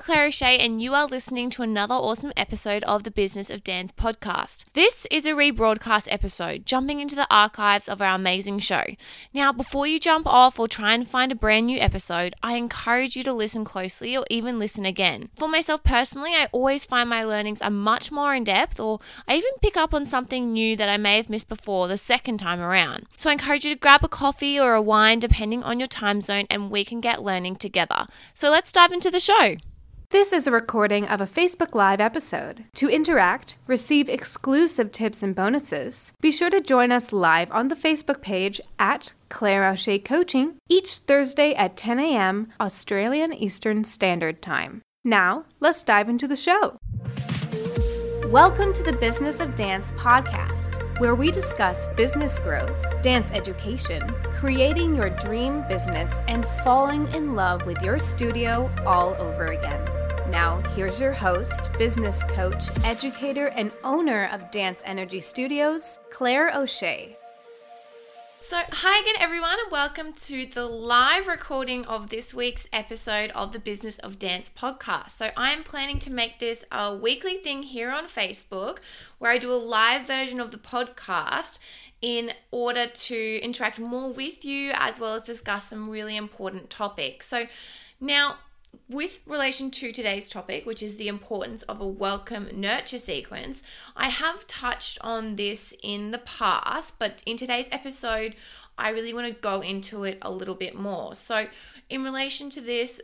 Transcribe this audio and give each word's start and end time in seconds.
Claire 0.00 0.28
O'Shea, 0.28 0.56
and 0.56 0.80
you 0.80 0.94
are 0.94 1.04
listening 1.04 1.50
to 1.50 1.62
another 1.62 1.94
awesome 1.94 2.32
episode 2.34 2.82
of 2.84 3.04
the 3.04 3.10
Business 3.10 3.50
of 3.50 3.62
Dance 3.62 3.92
podcast. 3.92 4.64
This 4.72 5.06
is 5.10 5.26
a 5.26 5.32
rebroadcast 5.32 6.08
episode, 6.10 6.64
jumping 6.64 7.00
into 7.00 7.14
the 7.14 7.26
archives 7.30 7.86
of 7.86 8.00
our 8.00 8.14
amazing 8.14 8.60
show. 8.60 8.84
Now, 9.34 9.52
before 9.52 9.86
you 9.86 10.00
jump 10.00 10.26
off 10.26 10.58
or 10.58 10.66
try 10.66 10.94
and 10.94 11.06
find 11.06 11.30
a 11.30 11.34
brand 11.34 11.66
new 11.66 11.78
episode, 11.78 12.34
I 12.42 12.54
encourage 12.54 13.14
you 13.14 13.22
to 13.24 13.34
listen 13.34 13.62
closely 13.62 14.16
or 14.16 14.24
even 14.30 14.58
listen 14.58 14.86
again. 14.86 15.28
For 15.36 15.48
myself 15.48 15.84
personally, 15.84 16.30
I 16.30 16.48
always 16.50 16.86
find 16.86 17.10
my 17.10 17.22
learnings 17.22 17.60
are 17.60 17.70
much 17.70 18.10
more 18.10 18.34
in 18.34 18.44
depth, 18.44 18.80
or 18.80 19.00
I 19.28 19.34
even 19.34 19.52
pick 19.60 19.76
up 19.76 19.92
on 19.92 20.06
something 20.06 20.50
new 20.50 20.76
that 20.76 20.88
I 20.88 20.96
may 20.96 21.18
have 21.18 21.28
missed 21.28 21.50
before 21.50 21.88
the 21.88 21.98
second 21.98 22.38
time 22.38 22.62
around. 22.62 23.04
So 23.18 23.28
I 23.28 23.34
encourage 23.34 23.66
you 23.66 23.74
to 23.74 23.78
grab 23.78 24.02
a 24.02 24.08
coffee 24.08 24.58
or 24.58 24.72
a 24.72 24.80
wine, 24.80 25.18
depending 25.18 25.62
on 25.62 25.78
your 25.78 25.88
time 25.88 26.22
zone, 26.22 26.46
and 26.48 26.70
we 26.70 26.86
can 26.86 27.02
get 27.02 27.22
learning 27.22 27.56
together. 27.56 28.06
So 28.32 28.50
let's 28.50 28.72
dive 28.72 28.92
into 28.92 29.10
the 29.10 29.20
show. 29.20 29.56
This 30.10 30.32
is 30.32 30.48
a 30.48 30.50
recording 30.50 31.06
of 31.06 31.20
a 31.20 31.24
Facebook 31.24 31.72
Live 31.72 32.00
episode. 32.00 32.64
To 32.74 32.90
interact, 32.90 33.54
receive 33.68 34.08
exclusive 34.08 34.90
tips 34.90 35.22
and 35.22 35.36
bonuses, 35.36 36.12
be 36.20 36.32
sure 36.32 36.50
to 36.50 36.60
join 36.60 36.90
us 36.90 37.12
live 37.12 37.48
on 37.52 37.68
the 37.68 37.76
Facebook 37.76 38.20
page 38.20 38.60
at 38.76 39.12
Claire 39.28 39.64
O'Shea 39.68 40.00
Coaching 40.00 40.56
each 40.68 40.96
Thursday 40.96 41.54
at 41.54 41.76
10 41.76 42.00
a.m. 42.00 42.48
Australian 42.60 43.32
Eastern 43.32 43.84
Standard 43.84 44.42
Time. 44.42 44.82
Now, 45.04 45.44
let's 45.60 45.84
dive 45.84 46.08
into 46.08 46.26
the 46.26 46.34
show. 46.34 46.78
Welcome 48.26 48.72
to 48.72 48.82
the 48.82 48.96
Business 49.00 49.38
of 49.38 49.54
Dance 49.54 49.92
podcast, 49.92 50.98
where 50.98 51.14
we 51.14 51.30
discuss 51.30 51.86
business 51.94 52.36
growth, 52.40 53.00
dance 53.00 53.30
education, 53.30 54.02
creating 54.24 54.96
your 54.96 55.10
dream 55.10 55.64
business, 55.68 56.18
and 56.26 56.44
falling 56.64 57.06
in 57.14 57.36
love 57.36 57.64
with 57.64 57.80
your 57.80 58.00
studio 58.00 58.68
all 58.84 59.14
over 59.14 59.46
again. 59.46 59.89
Now, 60.30 60.62
here's 60.76 61.00
your 61.00 61.12
host, 61.12 61.72
business 61.76 62.22
coach, 62.22 62.68
educator, 62.84 63.48
and 63.48 63.72
owner 63.82 64.30
of 64.32 64.52
Dance 64.52 64.80
Energy 64.86 65.20
Studios, 65.20 65.98
Claire 66.08 66.56
O'Shea. 66.56 67.16
So, 68.38 68.60
hi 68.70 69.00
again, 69.00 69.16
everyone, 69.18 69.58
and 69.58 69.72
welcome 69.72 70.12
to 70.12 70.46
the 70.46 70.66
live 70.66 71.26
recording 71.26 71.84
of 71.86 72.10
this 72.10 72.32
week's 72.32 72.68
episode 72.72 73.30
of 73.30 73.52
the 73.52 73.58
Business 73.58 73.98
of 73.98 74.20
Dance 74.20 74.48
podcast. 74.56 75.10
So, 75.10 75.30
I 75.36 75.50
am 75.50 75.64
planning 75.64 75.98
to 75.98 76.12
make 76.12 76.38
this 76.38 76.64
a 76.70 76.94
weekly 76.94 77.38
thing 77.38 77.64
here 77.64 77.90
on 77.90 78.06
Facebook 78.06 78.78
where 79.18 79.32
I 79.32 79.38
do 79.38 79.50
a 79.50 79.54
live 79.54 80.06
version 80.06 80.38
of 80.38 80.52
the 80.52 80.58
podcast 80.58 81.58
in 82.00 82.30
order 82.52 82.86
to 82.86 83.40
interact 83.42 83.80
more 83.80 84.12
with 84.12 84.44
you 84.44 84.70
as 84.76 85.00
well 85.00 85.14
as 85.14 85.22
discuss 85.22 85.64
some 85.64 85.90
really 85.90 86.16
important 86.16 86.70
topics. 86.70 87.26
So, 87.26 87.46
now 88.00 88.36
with 88.88 89.20
relation 89.26 89.70
to 89.70 89.92
today's 89.92 90.28
topic, 90.28 90.66
which 90.66 90.82
is 90.82 90.96
the 90.96 91.08
importance 91.08 91.62
of 91.64 91.80
a 91.80 91.86
welcome 91.86 92.48
nurture 92.52 92.98
sequence, 92.98 93.62
I 93.96 94.08
have 94.08 94.46
touched 94.46 94.98
on 95.02 95.36
this 95.36 95.72
in 95.82 96.10
the 96.10 96.18
past, 96.18 96.98
but 96.98 97.22
in 97.24 97.36
today's 97.36 97.68
episode, 97.70 98.34
I 98.76 98.90
really 98.90 99.14
want 99.14 99.28
to 99.28 99.40
go 99.40 99.60
into 99.60 100.04
it 100.04 100.18
a 100.22 100.30
little 100.30 100.54
bit 100.54 100.74
more. 100.74 101.14
So, 101.14 101.46
in 101.88 102.02
relation 102.02 102.50
to 102.50 102.60
this, 102.60 103.00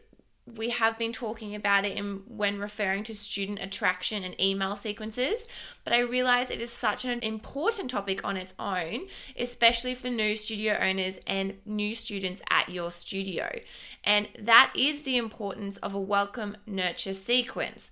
we 0.55 0.71
have 0.71 0.97
been 0.97 1.13
talking 1.13 1.55
about 1.55 1.85
it 1.85 1.97
in 1.97 2.23
when 2.29 2.59
referring 2.59 3.03
to 3.05 3.15
student 3.15 3.59
attraction 3.61 4.23
and 4.23 4.41
email 4.41 4.77
sequences, 4.77 5.49
but 5.83 5.93
I 5.93 5.99
realize 6.01 6.51
it 6.51 6.61
is 6.61 6.71
such 6.71 7.05
an 7.05 7.19
important 7.21 7.91
topic 7.91 8.25
on 8.25 8.37
its 8.37 8.55
own, 8.59 9.09
especially 9.37 9.95
for 9.95 10.09
new 10.09 10.37
studio 10.37 10.79
owners 10.81 11.19
and 11.27 11.55
new 11.65 11.95
students 11.95 12.43
at 12.49 12.69
your 12.69 12.93
studio. 12.93 13.59
And 14.05 14.29
that 14.39 14.73
is 14.77 15.03
the 15.03 15.17
importance 15.17 15.79
of 15.79 15.95
a 15.95 16.01
welcome 16.01 16.57
nurture 16.67 17.15
sequence. 17.15 17.91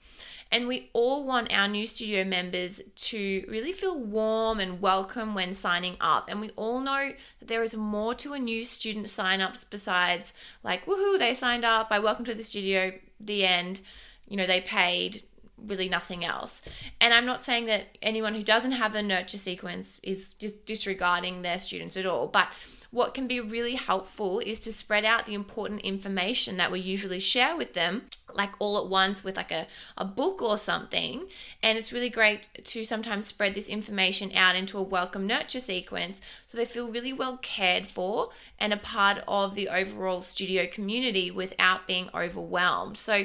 And 0.50 0.68
we 0.68 0.90
all 0.92 1.24
want 1.24 1.52
our 1.52 1.66
new 1.66 1.86
studio 1.86 2.24
members 2.24 2.80
to 2.96 3.44
really 3.48 3.72
feel 3.72 3.98
warm 3.98 4.60
and 4.60 4.80
welcome 4.80 5.34
when 5.34 5.52
signing 5.52 5.96
up. 6.00 6.28
And 6.28 6.40
we 6.40 6.50
all 6.50 6.80
know 6.80 7.12
that 7.40 7.48
there 7.48 7.62
is 7.62 7.74
more 7.74 8.14
to 8.16 8.34
a 8.34 8.38
new 8.38 8.64
student 8.64 9.10
sign 9.10 9.40
ups 9.40 9.64
besides, 9.64 10.32
like, 10.62 10.86
woohoo, 10.86 11.18
they 11.18 11.34
signed 11.34 11.64
up, 11.64 11.88
I 11.90 11.98
welcome 11.98 12.24
to 12.26 12.34
the 12.34 12.44
studio, 12.44 12.92
the 13.18 13.44
end. 13.44 13.80
You 14.28 14.36
know, 14.36 14.46
they 14.46 14.60
paid, 14.60 15.24
really 15.66 15.88
nothing 15.88 16.24
else. 16.24 16.62
And 17.00 17.12
I'm 17.12 17.26
not 17.26 17.42
saying 17.42 17.66
that 17.66 17.96
anyone 18.02 18.34
who 18.34 18.42
doesn't 18.42 18.72
have 18.72 18.94
a 18.94 19.02
nurture 19.02 19.38
sequence 19.38 19.98
is 20.02 20.34
just 20.34 20.66
disregarding 20.66 21.42
their 21.42 21.58
students 21.58 21.96
at 21.96 22.06
all, 22.06 22.26
but 22.26 22.48
what 22.94 23.12
can 23.12 23.26
be 23.26 23.40
really 23.40 23.74
helpful 23.74 24.38
is 24.38 24.60
to 24.60 24.72
spread 24.72 25.04
out 25.04 25.26
the 25.26 25.34
important 25.34 25.80
information 25.80 26.56
that 26.58 26.70
we 26.70 26.78
usually 26.78 27.18
share 27.18 27.56
with 27.56 27.74
them 27.74 28.02
like 28.32 28.52
all 28.60 28.78
at 28.78 28.88
once 28.88 29.24
with 29.24 29.36
like 29.36 29.50
a, 29.50 29.66
a 29.98 30.04
book 30.04 30.40
or 30.40 30.56
something. 30.56 31.26
And 31.60 31.76
it's 31.76 31.92
really 31.92 32.08
great 32.08 32.48
to 32.62 32.84
sometimes 32.84 33.26
spread 33.26 33.54
this 33.54 33.66
information 33.66 34.30
out 34.36 34.54
into 34.54 34.78
a 34.78 34.82
welcome 34.82 35.26
nurture 35.26 35.58
sequence 35.58 36.20
so 36.46 36.56
they 36.56 36.64
feel 36.64 36.88
really 36.88 37.12
well 37.12 37.36
cared 37.38 37.88
for 37.88 38.28
and 38.60 38.72
a 38.72 38.76
part 38.76 39.24
of 39.26 39.56
the 39.56 39.68
overall 39.68 40.22
studio 40.22 40.64
community 40.64 41.32
without 41.32 41.88
being 41.88 42.08
overwhelmed. 42.14 42.96
So 42.96 43.24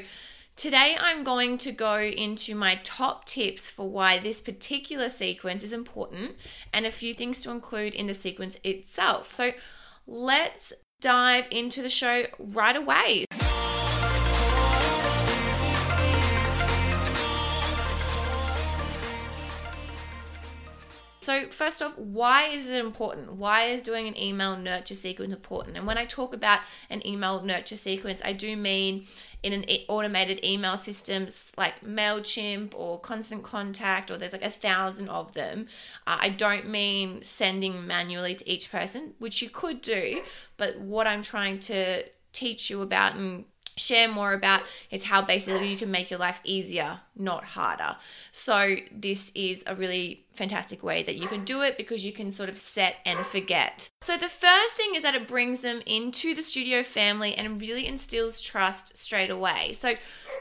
Today, 0.60 0.98
I'm 1.00 1.24
going 1.24 1.58
to 1.60 1.72
go 1.72 2.02
into 2.02 2.54
my 2.54 2.82
top 2.84 3.24
tips 3.24 3.70
for 3.70 3.90
why 3.90 4.20
this 4.20 4.42
particular 4.42 5.08
sequence 5.08 5.64
is 5.64 5.72
important 5.72 6.36
and 6.74 6.86
a 6.86 6.92
few 6.92 7.14
things 7.14 7.40
to 7.44 7.52
include 7.52 7.94
in 7.94 8.08
the 8.08 8.14
sequence 8.14 8.60
itself. 8.66 9.34
So, 9.34 9.52
let's 10.06 10.74
dive 11.00 11.48
into 11.50 11.82
the 11.82 11.90
show 11.90 12.26
right 12.38 12.76
away. 12.76 13.24
So, 21.30 21.48
first 21.52 21.84
off, 21.84 21.96
why 21.96 22.46
is 22.46 22.72
it 22.72 22.84
important? 22.84 23.34
Why 23.34 23.66
is 23.66 23.84
doing 23.84 24.08
an 24.08 24.18
email 24.18 24.58
nurture 24.58 24.96
sequence 24.96 25.32
important? 25.32 25.78
And 25.78 25.86
when 25.86 25.96
I 25.96 26.06
talk 26.06 26.34
about 26.34 26.62
an 26.90 27.06
email 27.06 27.44
nurture 27.44 27.76
sequence, 27.76 28.20
I 28.26 28.34
do 28.34 28.58
mean 28.58 29.06
in 29.44 29.54
an 29.54 29.64
automated 29.90 30.44
email 30.44 30.76
systems 30.76 31.54
like 31.56 31.82
MailChimp 31.82 32.74
or 32.74 33.00
Constant 33.00 33.44
Contact, 33.44 34.10
or 34.10 34.18
there's 34.18 34.34
like 34.34 34.44
a 34.44 34.50
thousand 34.50 35.10
of 35.10 35.32
them. 35.36 35.68
Uh, 36.08 36.18
I 36.20 36.30
don't 36.30 36.68
mean 36.68 37.22
sending 37.22 37.86
manually 37.86 38.34
to 38.34 38.50
each 38.50 38.72
person, 38.72 39.14
which 39.20 39.44
you 39.44 39.52
could 39.52 39.84
do, 39.84 40.24
but 40.58 40.80
what 40.80 41.06
I'm 41.06 41.22
trying 41.22 41.60
to 41.60 42.06
teach 42.34 42.72
you 42.72 42.82
about 42.82 43.16
and 43.16 43.46
share 43.80 44.08
more 44.08 44.34
about 44.34 44.62
is 44.92 45.06
how 45.06 45.22
basically 45.22 45.68
you 45.68 45.78
can 45.78 45.92
make 45.92 46.10
your 46.10 46.20
life 46.20 46.42
easier, 46.44 47.00
not 47.16 47.44
harder. 47.44 47.96
So, 48.32 48.76
this 48.92 49.32
is 49.36 49.64
a 49.66 49.76
really 49.76 50.26
fantastic 50.34 50.84
way 50.84 51.04
that 51.04 51.18
you 51.18 51.28
can 51.28 51.44
do 51.44 51.62
it 51.62 51.78
because 51.78 52.06
you 52.06 52.14
can 52.14 52.32
sort 52.32 52.48
of 52.48 52.58
set 52.58 52.96
and 53.06 53.26
forget. 53.26 53.90
So, 54.02 54.18
the 54.18 54.30
first 54.30 54.76
thing 54.76 54.96
is 54.96 55.04
that 55.04 55.16
it 55.16 55.28
brings 55.28 55.60
them 55.60 55.82
into 55.86 56.34
the 56.34 56.44
studio 56.44 56.84
family 56.84 57.36
and 57.36 57.62
really 57.62 57.88
instills 57.88 58.42
trust 58.42 58.98
straight 58.98 59.30
away. 59.30 59.74
So, 59.74 59.96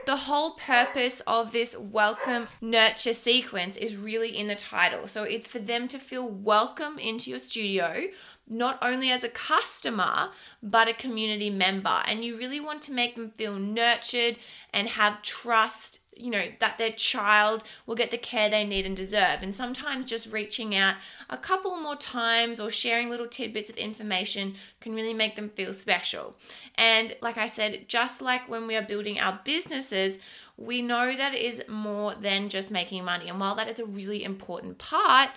the 0.07 0.17
whole 0.17 0.53
purpose 0.53 1.21
of 1.27 1.53
this 1.53 1.77
welcome 1.77 2.47
nurture 2.61 3.13
sequence 3.13 3.77
is 3.77 3.97
really 3.97 4.37
in 4.37 4.49
the 4.49 4.55
title. 4.55 5.07
So, 5.07 5.25
it's 5.25 5.47
for 5.47 5.59
them 5.59 5.89
to 5.89 5.99
feel 5.99 6.29
welcome 6.29 6.99
into 6.99 7.31
your 7.31 7.39
studio 7.41 8.07
not 8.49 8.79
only 8.83 9.11
as 9.11 9.25
a 9.25 9.29
customer, 9.29 10.31
but 10.63 10.89
a 10.89 10.95
community 10.95 11.51
member. 11.51 12.03
And 12.07 12.25
you 12.25 12.37
really 12.37 12.61
want 12.61 12.83
to 12.83 12.93
make 12.93 13.15
them 13.15 13.31
feel 13.37 13.57
nurtured 13.57 14.37
and 14.73 14.89
have 14.89 15.23
trust, 15.23 16.01
you 16.17 16.31
know, 16.31 16.47
that 16.61 16.79
their 16.79 16.91
child 16.91 17.65
will 17.87 17.95
get 17.95 18.11
the 18.11 18.19
care 18.19 18.49
they 18.49 18.65
need 18.65 18.87
and 18.87 18.97
deserve. 18.97 19.43
And 19.43 19.55
sometimes 19.55 20.07
just 20.07 20.33
reaching 20.33 20.75
out 20.75 20.97
a 21.29 21.37
couple 21.37 21.77
more 21.77 21.97
times 21.97 22.59
or 22.59 22.71
sharing 22.71 23.11
little 23.11 23.29
tidbits 23.29 23.71
of 23.71 23.77
information 23.77 24.55
can 24.81 24.95
really 24.95 25.15
make 25.15 25.37
them 25.37 25.51
feel 25.51 25.73
special. 25.73 26.37
And 26.77 27.17
like 27.21 27.37
I 27.37 27.47
said, 27.47 27.89
just 27.89 28.23
like 28.23 28.49
when 28.49 28.67
we 28.67 28.77
are 28.77 28.83
building 28.83 29.21
our 29.21 29.41
businesses, 29.45 30.19
we 30.59 30.83
know 30.83 31.17
that 31.17 31.35
it 31.35 31.41
is 31.41 31.63
more 31.69 32.15
than 32.17 32.49
just 32.49 32.71
making 32.73 33.05
money. 33.05 33.29
And 33.29 33.39
while 33.39 33.55
that 33.55 33.69
is 33.69 33.79
a 33.79 33.87
really 33.87 34.25
important 34.25 34.77
part, 34.79 35.31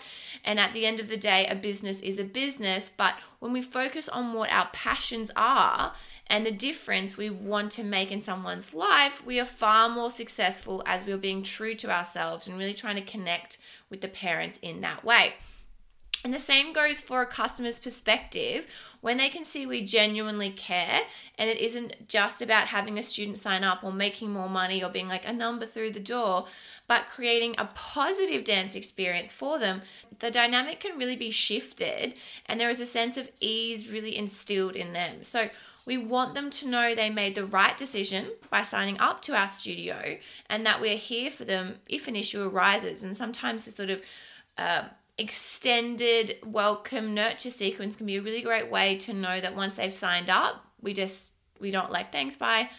and 0.44 0.60
at 0.60 0.74
the 0.74 0.86
end 0.86 1.00
of 1.00 1.10
the 1.10 1.18
day, 1.18 1.46
a 1.46 1.56
business 1.56 2.02
is 2.02 2.18
a 2.18 2.24
business, 2.24 2.90
but 2.90 3.14
when 3.40 3.54
we 3.54 3.62
focus 3.62 4.10
on 4.10 4.34
what 4.34 4.52
our 4.52 4.68
passions 4.74 5.30
are 5.36 5.94
and 6.26 6.44
the 6.44 6.52
difference 6.52 7.18
we 7.18 7.30
want 7.30 7.72
to 7.74 7.84
make 7.84 8.12
in 8.12 8.22
someone's 8.22 8.74
life, 8.74 9.24
we 9.24 9.40
are 9.40 9.46
far 9.46 9.90
more 9.90 10.10
successful 10.10 10.82
as 10.88 11.06
we're 11.06 11.18
being 11.18 11.44
true 11.44 11.76
to 11.76 11.92
ourselves 11.92 12.48
and 12.48 12.58
really 12.58 12.74
trying 12.74 12.96
to 12.96 13.02
connect 13.02 13.60
with 13.92 14.02
the 14.02 14.08
parents 14.08 14.58
in 14.64 14.82
that 14.82 15.06
way. 15.06 15.34
And 16.24 16.34
the 16.34 16.40
same 16.40 16.74
goes 16.74 17.02
for 17.02 17.22
a 17.22 17.26
customer's 17.28 17.80
perspective 17.80 18.68
when 19.02 19.18
they 19.18 19.30
can 19.30 19.44
see 19.44 19.66
we 19.66 19.84
genuinely 19.84 20.52
care 20.52 21.02
and 21.38 21.50
it 21.50 21.58
isn't 21.58 22.08
just 22.08 22.42
about 22.42 22.68
having 22.68 22.98
a 22.98 23.04
student 23.04 23.38
sign 23.38 23.64
up 23.64 23.84
or 23.84 23.92
making 23.92 24.32
more 24.32 24.50
money 24.50 24.84
or 24.84 24.90
being 24.90 25.08
like 25.08 25.28
a 25.28 25.34
number 25.34 25.66
through 25.66 25.92
the 25.92 26.00
door, 26.00 26.46
but 26.88 27.10
creating 27.10 27.56
a 27.58 27.66
positive 27.74 28.44
dance 28.44 28.76
experience 28.76 29.34
for 29.34 29.60
them, 29.60 29.82
the 30.20 30.32
dynamic 30.32 30.80
can 30.80 30.98
really 30.98 31.16
be 31.16 31.32
shifted 31.32 32.14
and 32.46 32.60
there 32.60 32.70
is 32.70 32.80
a 32.80 32.86
sense 32.86 33.18
of 33.18 33.30
ease 33.40 33.90
really 33.90 34.16
instilled 34.16 34.76
in 34.76 34.94
them. 34.94 35.24
So, 35.24 35.50
We 35.86 35.98
want 35.98 36.36
them 36.36 36.50
to 36.52 36.68
know 36.68 36.94
they 36.94 37.10
made 37.10 37.36
the 37.36 37.46
right 37.46 37.76
decision 37.76 38.28
by 38.50 38.62
signing 38.62 39.00
up 39.00 39.22
to 39.24 39.36
our 39.36 39.48
studio 39.48 40.18
and 40.50 40.66
that 40.66 40.80
we're 40.80 40.96
here 40.96 41.32
for 41.32 41.44
them 41.44 41.80
if 41.90 42.08
an 42.08 42.16
issue 42.16 42.48
arises. 42.48 43.02
And 43.04 43.18
sometimes 43.18 43.66
the 43.66 43.72
sort 43.72 43.90
of 43.90 44.02
uh, 44.58 44.84
extended 45.22 46.38
welcome 46.44 47.14
nurture 47.14 47.52
sequence 47.52 47.96
can 47.96 48.06
be 48.06 48.18
a 48.18 48.22
really 48.22 48.42
great 48.42 48.70
way 48.70 48.98
to 48.98 49.14
know 49.14 49.40
that 49.40 49.56
once 49.56 49.76
they've 49.76 49.94
signed 49.94 50.30
up, 50.30 50.66
we 50.82 50.94
just, 50.94 51.32
we 51.60 51.72
don't 51.72 51.92
like 51.92 52.12
thanks, 52.12 52.36
bye 52.36 52.70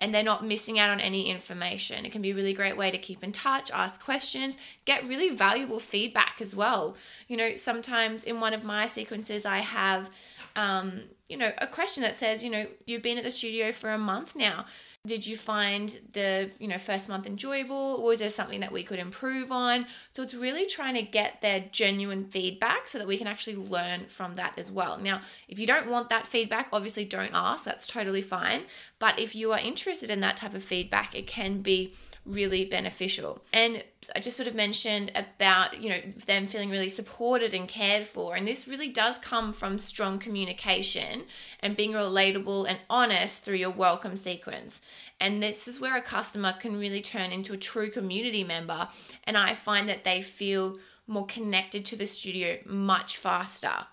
and 0.00 0.14
they're 0.14 0.22
not 0.22 0.44
missing 0.44 0.78
out 0.78 0.88
on 0.90 0.98
any 0.98 1.28
information. 1.28 2.06
It 2.06 2.12
can 2.12 2.22
be 2.22 2.30
a 2.30 2.34
really 2.34 2.54
great 2.54 2.76
way 2.76 2.90
to 2.90 2.98
keep 2.98 3.22
in 3.22 3.32
touch, 3.32 3.70
ask 3.70 4.02
questions, 4.02 4.56
get 4.86 5.06
really 5.06 5.28
valuable 5.30 5.78
feedback 5.78 6.36
as 6.40 6.56
well. 6.56 6.96
You 7.28 7.36
know, 7.36 7.54
sometimes 7.56 8.24
in 8.24 8.40
one 8.40 8.54
of 8.54 8.64
my 8.64 8.86
sequences, 8.86 9.44
I 9.44 9.58
have 9.58 10.10
um, 10.56 11.02
you 11.28 11.36
know, 11.36 11.52
a 11.58 11.66
question 11.66 12.02
that 12.02 12.16
says, 12.16 12.42
you 12.42 12.50
know, 12.50 12.66
you've 12.86 13.02
been 13.02 13.16
at 13.16 13.24
the 13.24 13.30
studio 13.30 13.70
for 13.70 13.90
a 13.90 13.98
month 13.98 14.34
now. 14.34 14.66
Did 15.06 15.26
you 15.26 15.36
find 15.36 15.98
the, 16.12 16.50
you 16.58 16.66
know, 16.66 16.76
first 16.76 17.08
month 17.08 17.26
enjoyable? 17.26 17.96
Or 18.00 18.08
was 18.08 18.18
there 18.18 18.30
something 18.30 18.60
that 18.60 18.72
we 18.72 18.82
could 18.82 18.98
improve 18.98 19.52
on? 19.52 19.86
So 20.12 20.22
it's 20.22 20.34
really 20.34 20.66
trying 20.66 20.94
to 20.96 21.02
get 21.02 21.40
their 21.40 21.60
genuine 21.70 22.24
feedback 22.24 22.88
so 22.88 22.98
that 22.98 23.06
we 23.06 23.16
can 23.16 23.28
actually 23.28 23.56
learn 23.56 24.06
from 24.06 24.34
that 24.34 24.54
as 24.58 24.70
well. 24.70 24.98
Now, 24.98 25.20
if 25.48 25.58
you 25.58 25.66
don't 25.66 25.88
want 25.88 26.08
that 26.10 26.26
feedback, 26.26 26.68
obviously 26.72 27.04
don't 27.04 27.32
ask. 27.32 27.64
That's 27.64 27.86
totally 27.86 28.22
fine. 28.22 28.64
But 28.98 29.18
if 29.18 29.34
you 29.34 29.52
are 29.52 29.58
interested 29.58 30.10
in 30.10 30.20
that 30.20 30.36
type 30.36 30.54
of 30.54 30.64
feedback, 30.64 31.14
it 31.14 31.26
can 31.26 31.62
be 31.62 31.94
really 32.26 32.64
beneficial. 32.64 33.42
And 33.52 33.82
I 34.14 34.20
just 34.20 34.36
sort 34.36 34.46
of 34.46 34.54
mentioned 34.54 35.10
about, 35.14 35.80
you 35.82 35.88
know, 35.88 36.00
them 36.26 36.46
feeling 36.46 36.70
really 36.70 36.88
supported 36.88 37.54
and 37.54 37.66
cared 37.66 38.06
for. 38.06 38.36
And 38.36 38.46
this 38.46 38.68
really 38.68 38.90
does 38.90 39.18
come 39.18 39.52
from 39.52 39.78
strong 39.78 40.18
communication 40.18 41.24
and 41.60 41.76
being 41.76 41.92
relatable 41.92 42.68
and 42.68 42.78
honest 42.88 43.42
through 43.44 43.56
your 43.56 43.70
welcome 43.70 44.16
sequence. 44.16 44.80
And 45.20 45.42
this 45.42 45.66
is 45.66 45.80
where 45.80 45.96
a 45.96 46.02
customer 46.02 46.52
can 46.52 46.78
really 46.78 47.02
turn 47.02 47.32
into 47.32 47.52
a 47.52 47.58
true 47.58 47.90
community 47.90 48.44
member. 48.44 48.88
And 49.24 49.36
I 49.36 49.54
find 49.54 49.88
that 49.88 50.04
they 50.04 50.22
feel 50.22 50.78
more 51.06 51.26
connected 51.26 51.84
to 51.86 51.96
the 51.96 52.06
studio 52.06 52.58
much 52.66 53.16
faster. 53.16 53.86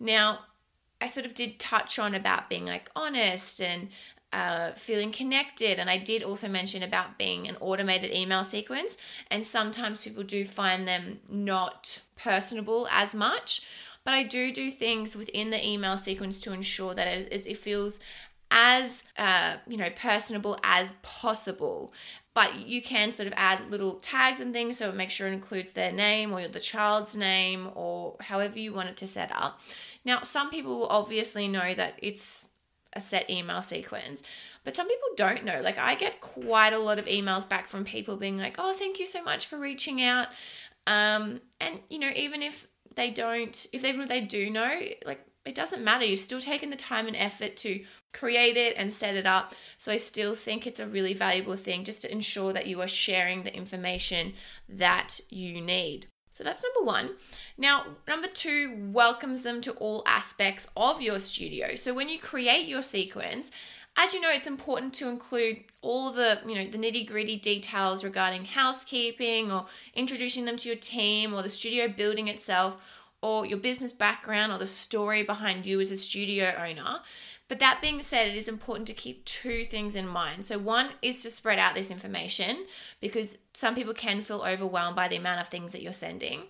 Now, 0.00 0.40
I 1.00 1.08
sort 1.08 1.26
of 1.26 1.34
did 1.34 1.58
touch 1.58 1.98
on 1.98 2.14
about 2.14 2.48
being 2.48 2.64
like 2.64 2.90
honest 2.96 3.60
and 3.60 3.88
uh, 4.34 4.72
feeling 4.72 5.12
connected. 5.12 5.78
And 5.78 5.88
I 5.88 5.96
did 5.96 6.24
also 6.24 6.48
mention 6.48 6.82
about 6.82 7.18
being 7.18 7.46
an 7.46 7.56
automated 7.60 8.12
email 8.12 8.42
sequence. 8.42 8.96
And 9.30 9.44
sometimes 9.44 10.00
people 10.00 10.24
do 10.24 10.44
find 10.44 10.88
them 10.88 11.20
not 11.30 12.02
personable 12.16 12.88
as 12.90 13.14
much. 13.14 13.62
But 14.02 14.14
I 14.14 14.24
do 14.24 14.52
do 14.52 14.70
things 14.70 15.14
within 15.14 15.50
the 15.50 15.64
email 15.64 15.96
sequence 15.96 16.40
to 16.40 16.52
ensure 16.52 16.94
that 16.94 17.06
it, 17.06 17.46
it 17.46 17.56
feels 17.56 18.00
as 18.50 19.04
uh, 19.16 19.56
you 19.66 19.76
know 19.76 19.88
personable 19.96 20.58
as 20.62 20.92
possible 21.02 21.92
but 22.34 22.54
you 22.56 22.82
can 22.82 23.10
sort 23.10 23.26
of 23.26 23.32
add 23.36 23.70
little 23.70 23.94
tags 23.94 24.38
and 24.38 24.52
things 24.52 24.76
so 24.76 24.92
make 24.92 25.10
sure 25.10 25.26
it 25.26 25.32
includes 25.32 25.72
their 25.72 25.90
name 25.90 26.30
or 26.30 26.46
the 26.46 26.60
child's 26.60 27.16
name 27.16 27.70
or 27.74 28.14
however 28.20 28.58
you 28.58 28.72
want 28.72 28.88
it 28.88 28.98
to 28.98 29.06
set 29.06 29.32
up 29.34 29.60
now 30.04 30.22
some 30.22 30.50
people 30.50 30.78
will 30.78 30.88
obviously 30.88 31.48
know 31.48 31.72
that 31.74 31.94
it's 32.02 32.48
a 32.94 33.00
set 33.00 33.28
email 33.30 33.62
sequence. 33.62 34.22
But 34.64 34.76
some 34.76 34.88
people 34.88 35.08
don't 35.16 35.44
know. 35.44 35.60
Like 35.62 35.78
I 35.78 35.94
get 35.94 36.20
quite 36.20 36.72
a 36.72 36.78
lot 36.78 36.98
of 36.98 37.06
emails 37.06 37.48
back 37.48 37.68
from 37.68 37.84
people 37.84 38.16
being 38.16 38.38
like, 38.38 38.56
"Oh, 38.58 38.72
thank 38.72 38.98
you 38.98 39.06
so 39.06 39.22
much 39.22 39.46
for 39.46 39.58
reaching 39.58 40.02
out." 40.02 40.28
Um, 40.86 41.40
and 41.60 41.80
you 41.90 41.98
know, 41.98 42.10
even 42.14 42.42
if 42.42 42.66
they 42.94 43.10
don't, 43.10 43.66
if 43.72 43.84
even 43.84 44.02
if 44.02 44.08
they 44.08 44.20
do 44.20 44.50
know, 44.50 44.80
like 45.04 45.20
it 45.44 45.54
doesn't 45.54 45.84
matter. 45.84 46.04
You've 46.04 46.20
still 46.20 46.40
taken 46.40 46.70
the 46.70 46.76
time 46.76 47.06
and 47.06 47.16
effort 47.16 47.56
to 47.58 47.84
create 48.12 48.56
it 48.56 48.74
and 48.76 48.92
set 48.92 49.14
it 49.14 49.26
up. 49.26 49.54
So 49.76 49.92
I 49.92 49.98
still 49.98 50.34
think 50.34 50.66
it's 50.66 50.80
a 50.80 50.86
really 50.86 51.14
valuable 51.14 51.56
thing 51.56 51.84
just 51.84 52.02
to 52.02 52.12
ensure 52.12 52.52
that 52.52 52.66
you 52.66 52.80
are 52.80 52.88
sharing 52.88 53.42
the 53.42 53.54
information 53.54 54.34
that 54.68 55.20
you 55.28 55.60
need. 55.60 56.06
So 56.36 56.42
that's 56.42 56.64
number 56.64 56.84
one. 56.84 57.10
Now, 57.56 57.86
number 58.08 58.26
two 58.26 58.76
welcomes 58.92 59.42
them 59.42 59.60
to 59.62 59.72
all 59.74 60.02
aspects 60.04 60.66
of 60.76 61.00
your 61.00 61.20
studio. 61.20 61.76
So 61.76 61.94
when 61.94 62.08
you 62.08 62.18
create 62.18 62.66
your 62.66 62.82
sequence, 62.82 63.52
as 63.96 64.12
you 64.12 64.20
know, 64.20 64.32
it's 64.32 64.48
important 64.48 64.92
to 64.94 65.08
include 65.08 65.58
all 65.80 66.10
the, 66.10 66.40
you 66.44 66.56
know, 66.56 66.66
the 66.66 66.78
nitty-gritty 66.78 67.36
details 67.36 68.02
regarding 68.02 68.44
housekeeping 68.46 69.52
or 69.52 69.66
introducing 69.94 70.44
them 70.44 70.56
to 70.56 70.68
your 70.68 70.76
team 70.78 71.32
or 71.32 71.42
the 71.42 71.48
studio 71.48 71.86
building 71.86 72.26
itself 72.26 72.76
or 73.22 73.46
your 73.46 73.58
business 73.58 73.92
background 73.92 74.50
or 74.52 74.58
the 74.58 74.66
story 74.66 75.22
behind 75.22 75.64
you 75.64 75.80
as 75.80 75.92
a 75.92 75.96
studio 75.96 76.52
owner. 76.58 76.98
But 77.46 77.58
that 77.58 77.82
being 77.82 78.00
said, 78.00 78.26
it 78.26 78.36
is 78.36 78.48
important 78.48 78.86
to 78.88 78.94
keep 78.94 79.24
two 79.24 79.64
things 79.64 79.94
in 79.94 80.08
mind. 80.08 80.44
So, 80.44 80.58
one 80.58 80.90
is 81.02 81.22
to 81.22 81.30
spread 81.30 81.58
out 81.58 81.74
this 81.74 81.90
information 81.90 82.64
because 83.00 83.36
some 83.52 83.74
people 83.74 83.92
can 83.92 84.22
feel 84.22 84.42
overwhelmed 84.42 84.96
by 84.96 85.08
the 85.08 85.16
amount 85.16 85.40
of 85.40 85.48
things 85.48 85.72
that 85.72 85.82
you're 85.82 85.92
sending, 85.92 86.44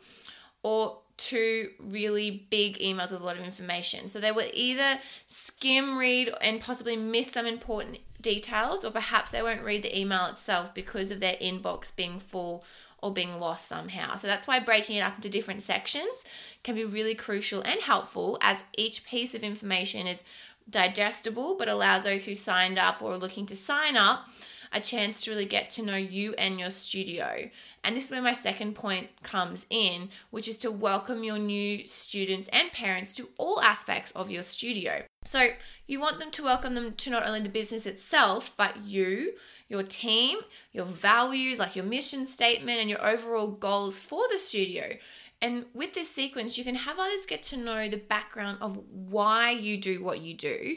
or 0.62 0.98
two 1.16 1.70
really 1.78 2.46
big 2.50 2.78
emails 2.78 3.10
with 3.10 3.20
a 3.20 3.24
lot 3.24 3.36
of 3.36 3.44
information. 3.44 4.06
So, 4.06 4.20
they 4.20 4.30
will 4.30 4.48
either 4.52 5.00
skim 5.26 5.98
read 5.98 6.32
and 6.40 6.60
possibly 6.60 6.96
miss 6.96 7.32
some 7.32 7.46
important 7.46 7.98
details, 8.20 8.84
or 8.84 8.92
perhaps 8.92 9.32
they 9.32 9.42
won't 9.42 9.64
read 9.64 9.82
the 9.82 9.98
email 9.98 10.26
itself 10.26 10.74
because 10.74 11.10
of 11.10 11.18
their 11.18 11.34
inbox 11.34 11.94
being 11.94 12.20
full 12.20 12.64
or 13.04 13.12
being 13.12 13.38
lost 13.38 13.68
somehow. 13.68 14.16
So 14.16 14.26
that's 14.26 14.46
why 14.46 14.60
breaking 14.60 14.96
it 14.96 15.00
up 15.00 15.14
into 15.16 15.28
different 15.28 15.62
sections 15.62 16.24
can 16.62 16.74
be 16.74 16.86
really 16.86 17.14
crucial 17.14 17.60
and 17.60 17.78
helpful 17.82 18.38
as 18.40 18.64
each 18.78 19.04
piece 19.04 19.34
of 19.34 19.42
information 19.42 20.06
is 20.06 20.24
digestible, 20.68 21.56
but 21.56 21.68
allows 21.68 22.04
those 22.04 22.24
who 22.24 22.34
signed 22.34 22.78
up 22.78 23.02
or 23.02 23.12
are 23.12 23.18
looking 23.18 23.46
to 23.46 23.56
sign 23.56 23.96
up 23.96 24.26
a 24.74 24.80
chance 24.80 25.22
to 25.22 25.30
really 25.30 25.44
get 25.44 25.70
to 25.70 25.82
know 25.82 25.96
you 25.96 26.34
and 26.34 26.58
your 26.58 26.68
studio. 26.68 27.48
And 27.84 27.96
this 27.96 28.06
is 28.06 28.10
where 28.10 28.20
my 28.20 28.32
second 28.32 28.74
point 28.74 29.08
comes 29.22 29.66
in, 29.70 30.08
which 30.30 30.48
is 30.48 30.58
to 30.58 30.70
welcome 30.70 31.22
your 31.22 31.38
new 31.38 31.86
students 31.86 32.48
and 32.52 32.72
parents 32.72 33.14
to 33.14 33.28
all 33.38 33.60
aspects 33.60 34.10
of 34.12 34.30
your 34.30 34.42
studio. 34.42 35.04
So, 35.24 35.48
you 35.86 36.00
want 36.00 36.18
them 36.18 36.30
to 36.32 36.42
welcome 36.42 36.74
them 36.74 36.94
to 36.94 37.10
not 37.10 37.26
only 37.26 37.40
the 37.40 37.48
business 37.48 37.86
itself, 37.86 38.52
but 38.56 38.84
you, 38.84 39.34
your 39.68 39.82
team, 39.82 40.38
your 40.72 40.86
values, 40.86 41.58
like 41.58 41.76
your 41.76 41.84
mission 41.84 42.26
statement, 42.26 42.80
and 42.80 42.90
your 42.90 43.04
overall 43.04 43.48
goals 43.48 43.98
for 43.98 44.24
the 44.30 44.38
studio. 44.38 44.96
And 45.44 45.66
with 45.74 45.92
this 45.92 46.10
sequence, 46.10 46.56
you 46.56 46.64
can 46.64 46.74
have 46.74 46.98
others 46.98 47.26
get 47.26 47.42
to 47.44 47.58
know 47.58 47.86
the 47.86 47.98
background 47.98 48.56
of 48.62 48.78
why 48.88 49.50
you 49.50 49.76
do 49.76 50.02
what 50.02 50.22
you 50.22 50.32
do 50.32 50.76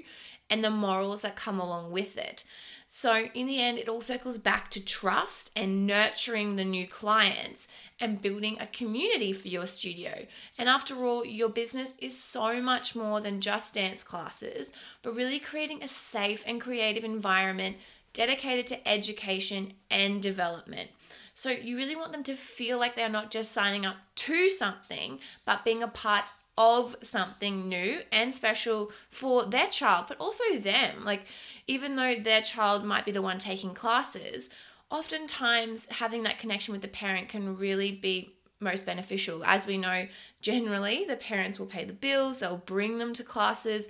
and 0.49 0.61
the 0.61 0.69
morals 0.69 1.21
that 1.21 1.37
come 1.37 1.57
along 1.57 1.91
with 1.93 2.17
it. 2.17 2.43
So, 2.85 3.27
in 3.33 3.47
the 3.47 3.61
end, 3.61 3.77
it 3.77 3.87
all 3.87 4.01
circles 4.01 4.37
back 4.37 4.69
to 4.71 4.83
trust 4.83 5.51
and 5.55 5.87
nurturing 5.87 6.57
the 6.57 6.65
new 6.65 6.85
clients 6.85 7.69
and 8.01 8.21
building 8.21 8.57
a 8.59 8.67
community 8.67 9.31
for 9.31 9.47
your 9.47 9.67
studio. 9.67 10.25
And 10.57 10.67
after 10.67 10.95
all, 11.05 11.23
your 11.23 11.47
business 11.47 11.93
is 11.99 12.21
so 12.21 12.59
much 12.59 12.93
more 12.93 13.21
than 13.21 13.39
just 13.39 13.75
dance 13.75 14.03
classes, 14.03 14.69
but 15.01 15.15
really 15.15 15.39
creating 15.39 15.81
a 15.81 15.87
safe 15.87 16.43
and 16.45 16.59
creative 16.59 17.05
environment 17.05 17.77
dedicated 18.11 18.67
to 18.67 18.85
education 18.85 19.75
and 19.89 20.21
development. 20.21 20.89
So 21.37 21.51
you 21.51 21.77
really 21.77 21.95
want 21.95 22.13
them 22.13 22.23
to 22.23 22.33
feel 22.33 22.79
like 22.79 22.95
they're 22.95 23.09
not 23.09 23.29
just 23.29 23.51
signing 23.51 23.85
up 23.85 23.97
to 24.15 24.49
something, 24.49 25.19
but 25.45 25.63
being 25.63 25.83
a 25.83 25.87
part 25.87 26.25
of 26.57 26.95
something 27.03 27.67
new 27.67 27.99
and 28.11 28.33
special 28.33 28.91
for 29.11 29.45
their 29.45 29.67
child, 29.67 30.05
but 30.07 30.19
also 30.19 30.43
them. 30.57 31.05
Like, 31.05 31.27
even 31.67 31.95
though 31.95 32.15
their 32.15 32.41
child 32.41 32.83
might 32.83 33.05
be 33.05 33.11
the 33.11 33.21
one 33.21 33.37
taking 33.37 33.75
classes, 33.75 34.49
oftentimes 34.89 35.85
having 35.91 36.23
that 36.23 36.39
connection 36.39 36.71
with 36.71 36.81
the 36.81 36.87
parent 36.87 37.29
can 37.29 37.55
really 37.55 37.91
be 37.91 38.33
most 38.59 38.87
beneficial. 38.87 39.45
As 39.45 39.67
we 39.67 39.77
know, 39.77 40.07
generally, 40.41 41.05
the 41.05 41.17
parents 41.17 41.59
will 41.59 41.67
pay 41.67 41.85
the 41.85 41.93
bills, 41.93 42.39
they'll 42.39 42.57
bring 42.57 42.97
them 42.97 43.13
to 43.13 43.23
classes, 43.23 43.87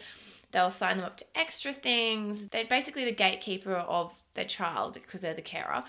they'll 0.51 0.71
sign 0.71 0.97
them 0.97 1.05
up 1.05 1.17
to 1.17 1.25
extra 1.35 1.73
things. 1.73 2.45
They're 2.47 2.65
basically 2.65 3.05
the 3.05 3.11
gatekeeper 3.11 3.73
of 3.73 4.21
their 4.33 4.45
child 4.45 4.93
because 4.93 5.21
they're 5.21 5.33
the 5.33 5.41
carer. 5.41 5.83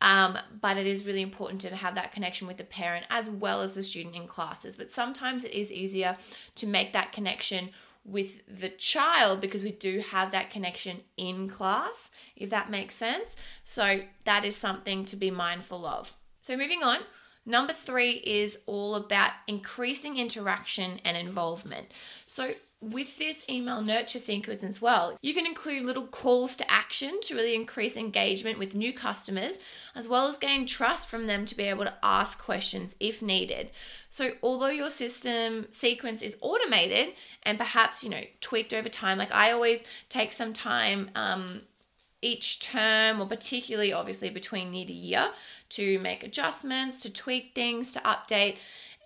Um, 0.00 0.38
but 0.60 0.76
it 0.76 0.86
is 0.86 1.06
really 1.06 1.22
important 1.22 1.60
to 1.62 1.74
have 1.74 1.94
that 1.94 2.12
connection 2.12 2.46
with 2.46 2.58
the 2.58 2.64
parent 2.64 3.06
as 3.08 3.30
well 3.30 3.62
as 3.62 3.72
the 3.72 3.82
student 3.82 4.14
in 4.14 4.26
classes. 4.26 4.76
But 4.76 4.90
sometimes 4.90 5.44
it 5.44 5.52
is 5.52 5.72
easier 5.72 6.16
to 6.56 6.66
make 6.66 6.92
that 6.92 7.12
connection 7.12 7.70
with 8.04 8.42
the 8.46 8.68
child 8.68 9.40
because 9.40 9.62
we 9.62 9.72
do 9.72 10.00
have 10.00 10.30
that 10.32 10.50
connection 10.50 11.00
in 11.16 11.48
class, 11.48 12.10
if 12.36 12.50
that 12.50 12.70
makes 12.70 12.94
sense. 12.94 13.36
So 13.64 14.00
that 14.24 14.44
is 14.44 14.56
something 14.56 15.04
to 15.06 15.16
be 15.16 15.30
mindful 15.30 15.86
of. 15.86 16.14
So 16.42 16.56
moving 16.56 16.82
on, 16.82 16.98
number 17.46 17.72
three 17.72 18.12
is 18.12 18.58
all 18.66 18.96
about 18.96 19.32
increasing 19.46 20.18
interaction 20.18 21.00
and 21.04 21.16
involvement. 21.16 21.86
So 22.26 22.50
with 22.92 23.18
this 23.18 23.48
email 23.48 23.80
nurture 23.80 24.18
sequence 24.18 24.62
as 24.62 24.80
well, 24.80 25.16
you 25.22 25.32
can 25.32 25.46
include 25.46 25.84
little 25.84 26.06
calls 26.06 26.56
to 26.56 26.70
action 26.70 27.18
to 27.22 27.34
really 27.34 27.54
increase 27.54 27.96
engagement 27.96 28.58
with 28.58 28.74
new 28.74 28.92
customers, 28.92 29.58
as 29.94 30.06
well 30.06 30.26
as 30.26 30.38
gain 30.38 30.66
trust 30.66 31.08
from 31.08 31.26
them 31.26 31.46
to 31.46 31.56
be 31.56 31.64
able 31.64 31.84
to 31.84 31.94
ask 32.02 32.38
questions 32.38 32.96
if 33.00 33.22
needed. 33.22 33.70
So, 34.10 34.32
although 34.42 34.68
your 34.68 34.90
system 34.90 35.66
sequence 35.70 36.22
is 36.22 36.36
automated 36.40 37.14
and 37.42 37.58
perhaps, 37.58 38.04
you 38.04 38.10
know, 38.10 38.22
tweaked 38.40 38.74
over 38.74 38.88
time, 38.88 39.18
like 39.18 39.34
I 39.34 39.52
always 39.52 39.82
take 40.08 40.32
some 40.32 40.52
time 40.52 41.10
um, 41.14 41.62
each 42.22 42.60
term, 42.60 43.20
or 43.20 43.26
particularly 43.26 43.92
obviously 43.92 44.30
between 44.30 44.72
year 44.74 44.86
to 44.86 44.92
year, 44.92 45.30
to 45.70 45.98
make 46.00 46.22
adjustments, 46.22 47.00
to 47.02 47.12
tweak 47.12 47.52
things, 47.54 47.92
to 47.92 48.00
update 48.00 48.56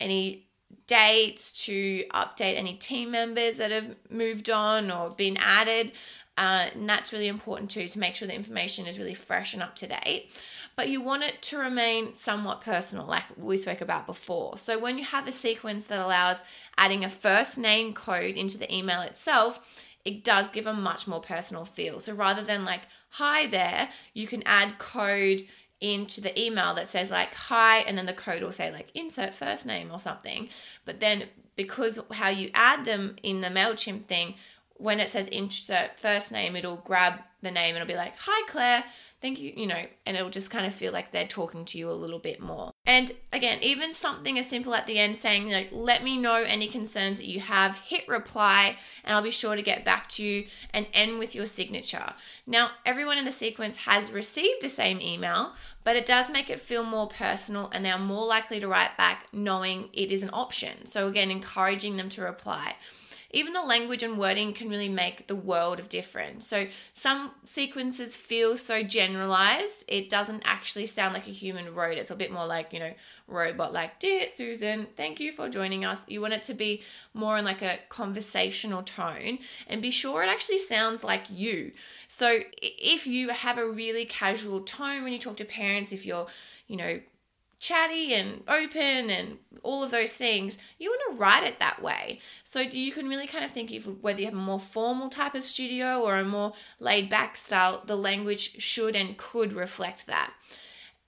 any 0.00 0.47
dates, 0.86 1.64
to 1.66 2.04
update 2.14 2.56
any 2.56 2.74
team 2.74 3.10
members 3.10 3.56
that 3.56 3.70
have 3.70 3.94
moved 4.10 4.50
on 4.50 4.90
or 4.90 5.10
been 5.10 5.36
added. 5.36 5.92
Uh, 6.36 6.68
and 6.72 6.88
that's 6.88 7.12
really 7.12 7.26
important 7.26 7.70
too 7.70 7.88
to 7.88 7.98
make 7.98 8.14
sure 8.14 8.28
the 8.28 8.34
information 8.34 8.86
is 8.86 8.98
really 8.98 9.14
fresh 9.14 9.54
and 9.54 9.62
up 9.62 9.74
to 9.74 9.86
date. 9.86 10.30
But 10.76 10.88
you 10.88 11.00
want 11.00 11.24
it 11.24 11.42
to 11.42 11.58
remain 11.58 12.14
somewhat 12.14 12.60
personal, 12.60 13.04
like 13.06 13.24
we 13.36 13.56
spoke 13.56 13.80
about 13.80 14.06
before. 14.06 14.56
So 14.56 14.78
when 14.78 14.96
you 14.96 15.04
have 15.04 15.26
a 15.26 15.32
sequence 15.32 15.86
that 15.86 15.98
allows 15.98 16.40
adding 16.76 17.04
a 17.04 17.08
first 17.08 17.58
name 17.58 17.92
code 17.92 18.36
into 18.36 18.56
the 18.56 18.72
email 18.72 19.00
itself, 19.00 19.58
it 20.04 20.22
does 20.22 20.52
give 20.52 20.66
a 20.66 20.72
much 20.72 21.08
more 21.08 21.20
personal 21.20 21.64
feel. 21.64 21.98
So 21.98 22.14
rather 22.14 22.42
than 22.42 22.64
like, 22.64 22.82
hi 23.10 23.48
there, 23.48 23.88
you 24.14 24.28
can 24.28 24.44
add 24.46 24.78
code 24.78 25.46
into 25.80 26.20
the 26.20 26.38
email 26.40 26.74
that 26.74 26.90
says 26.90 27.10
like 27.10 27.34
hi 27.34 27.78
and 27.78 27.96
then 27.96 28.06
the 28.06 28.12
code 28.12 28.42
will 28.42 28.52
say 28.52 28.72
like 28.72 28.90
insert 28.94 29.34
first 29.34 29.66
name 29.66 29.90
or 29.92 30.00
something. 30.00 30.48
But 30.84 31.00
then 31.00 31.24
because 31.56 31.98
how 32.12 32.28
you 32.28 32.50
add 32.54 32.84
them 32.84 33.16
in 33.22 33.40
the 33.40 33.48
mailchimp 33.48 34.06
thing 34.06 34.34
when 34.74 35.00
it 35.00 35.10
says 35.10 35.28
insert 35.28 35.98
first 35.98 36.30
name 36.32 36.56
it'll 36.56 36.76
grab 36.76 37.14
the 37.42 37.50
name 37.50 37.74
and 37.74 37.82
it'll 37.82 37.92
be 37.92 37.96
like 37.96 38.14
hi 38.16 38.48
claire 38.48 38.84
thank 39.20 39.40
you, 39.40 39.52
you 39.56 39.66
know, 39.66 39.82
and 40.06 40.16
it'll 40.16 40.30
just 40.30 40.50
kind 40.50 40.66
of 40.66 40.74
feel 40.74 40.92
like 40.92 41.10
they're 41.10 41.26
talking 41.26 41.64
to 41.66 41.78
you 41.78 41.90
a 41.90 41.92
little 41.92 42.18
bit 42.18 42.40
more. 42.40 42.70
And 42.86 43.12
again, 43.32 43.58
even 43.62 43.92
something 43.92 44.38
as 44.38 44.48
simple 44.48 44.74
at 44.74 44.86
the 44.86 44.98
end 44.98 45.16
saying, 45.16 45.50
like, 45.50 45.70
let 45.72 46.04
me 46.04 46.16
know 46.16 46.36
any 46.36 46.68
concerns 46.68 47.18
that 47.18 47.26
you 47.26 47.40
have, 47.40 47.76
hit 47.76 48.06
reply, 48.08 48.76
and 49.04 49.14
I'll 49.14 49.22
be 49.22 49.30
sure 49.30 49.56
to 49.56 49.62
get 49.62 49.84
back 49.84 50.08
to 50.10 50.22
you 50.22 50.46
and 50.72 50.86
end 50.94 51.18
with 51.18 51.34
your 51.34 51.46
signature. 51.46 52.14
Now, 52.46 52.70
everyone 52.86 53.18
in 53.18 53.24
the 53.24 53.32
sequence 53.32 53.78
has 53.78 54.12
received 54.12 54.62
the 54.62 54.68
same 54.68 55.00
email, 55.00 55.52
but 55.84 55.96
it 55.96 56.06
does 56.06 56.30
make 56.30 56.50
it 56.50 56.60
feel 56.60 56.84
more 56.84 57.08
personal 57.08 57.70
and 57.72 57.84
they 57.84 57.90
are 57.90 57.98
more 57.98 58.26
likely 58.26 58.60
to 58.60 58.68
write 58.68 58.96
back 58.96 59.26
knowing 59.32 59.88
it 59.92 60.12
is 60.12 60.22
an 60.22 60.30
option. 60.32 60.86
So, 60.86 61.08
again, 61.08 61.30
encouraging 61.30 61.96
them 61.96 62.08
to 62.10 62.22
reply 62.22 62.76
even 63.30 63.52
the 63.52 63.62
language 63.62 64.02
and 64.02 64.18
wording 64.18 64.54
can 64.54 64.70
really 64.70 64.88
make 64.88 65.26
the 65.26 65.36
world 65.36 65.78
of 65.78 65.88
difference. 65.88 66.46
So 66.46 66.66
some 66.94 67.32
sequences 67.44 68.16
feel 68.16 68.56
so 68.56 68.82
generalized, 68.82 69.84
it 69.86 70.08
doesn't 70.08 70.42
actually 70.46 70.86
sound 70.86 71.12
like 71.12 71.26
a 71.26 71.32
human 71.32 71.74
wrote. 71.74 71.98
It's 71.98 72.10
a 72.10 72.16
bit 72.16 72.32
more 72.32 72.46
like, 72.46 72.72
you 72.72 72.80
know, 72.80 72.94
robot 73.26 73.72
like, 73.72 73.98
Dear 73.98 74.28
Susan, 74.30 74.86
thank 74.96 75.20
you 75.20 75.32
for 75.32 75.48
joining 75.50 75.84
us. 75.84 76.04
You 76.08 76.22
want 76.22 76.32
it 76.32 76.42
to 76.44 76.54
be 76.54 76.82
more 77.12 77.36
in 77.36 77.44
like 77.44 77.60
a 77.60 77.78
conversational 77.90 78.82
tone 78.82 79.38
and 79.66 79.82
be 79.82 79.90
sure 79.90 80.22
it 80.22 80.30
actually 80.30 80.58
sounds 80.58 81.04
like 81.04 81.24
you. 81.28 81.72
So 82.08 82.40
if 82.62 83.06
you 83.06 83.28
have 83.28 83.58
a 83.58 83.68
really 83.68 84.06
casual 84.06 84.60
tone 84.60 85.02
when 85.02 85.12
you 85.12 85.18
talk 85.18 85.36
to 85.36 85.44
parents, 85.44 85.92
if 85.92 86.06
you're, 86.06 86.26
you 86.66 86.76
know, 86.76 87.00
chatty 87.58 88.14
and 88.14 88.42
open 88.46 89.10
and 89.10 89.38
all 89.62 89.82
of 89.82 89.90
those 89.90 90.12
things, 90.12 90.58
you 90.78 90.90
want 90.90 91.12
to 91.12 91.20
write 91.20 91.44
it 91.44 91.58
that 91.58 91.82
way. 91.82 92.20
So 92.44 92.60
you 92.60 92.92
can 92.92 93.08
really 93.08 93.26
kind 93.26 93.44
of 93.44 93.50
think 93.50 93.72
of 93.72 94.02
whether 94.02 94.20
you 94.20 94.26
have 94.26 94.34
a 94.34 94.36
more 94.36 94.60
formal 94.60 95.08
type 95.08 95.34
of 95.34 95.42
studio 95.42 96.00
or 96.00 96.16
a 96.16 96.24
more 96.24 96.52
laid 96.78 97.10
back 97.10 97.36
style, 97.36 97.82
the 97.84 97.96
language 97.96 98.62
should 98.62 98.94
and 98.94 99.16
could 99.16 99.52
reflect 99.52 100.06
that. 100.06 100.32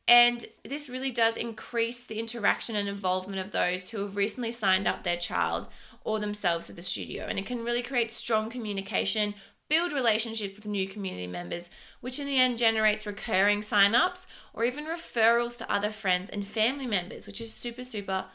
And 0.09 0.45
this 0.65 0.89
really 0.89 1.13
does 1.13 1.37
increase 1.37 2.05
the 2.05 2.19
interaction 2.19 2.75
and 2.75 2.89
involvement 2.89 3.41
of 3.41 3.53
those 3.53 3.91
who 3.91 4.01
have 4.01 4.17
recently 4.17 4.51
signed 4.51 4.89
up 4.89 5.05
their 5.05 5.17
child 5.17 5.69
or 6.03 6.19
themselves 6.19 6.67
to 6.67 6.73
the 6.73 6.83
studio. 6.83 7.27
And 7.27 7.39
it 7.39 7.47
can 7.47 7.63
really 7.63 7.83
create 7.83 8.11
strong 8.11 8.51
communication, 8.51 9.35
build 9.71 9.93
relationships 9.93 10.57
with 10.57 10.67
new 10.67 10.87
community 10.87 11.27
members, 11.27 11.71
which 12.03 12.19
in 12.19 12.27
the 12.27 12.39
end 12.39 12.59
generates 12.59 13.07
recurring 13.07 13.61
signups 13.61 14.27
or 14.53 14.65
even 14.65 14.85
referrals 14.85 15.57
to 15.57 15.73
other 15.73 15.91
friends 15.91 16.29
and 16.29 16.47
family 16.47 16.87
members, 16.87 17.27
which 17.27 17.41
is 17.41 17.55
super, 17.55 17.85
super 17.85 18.27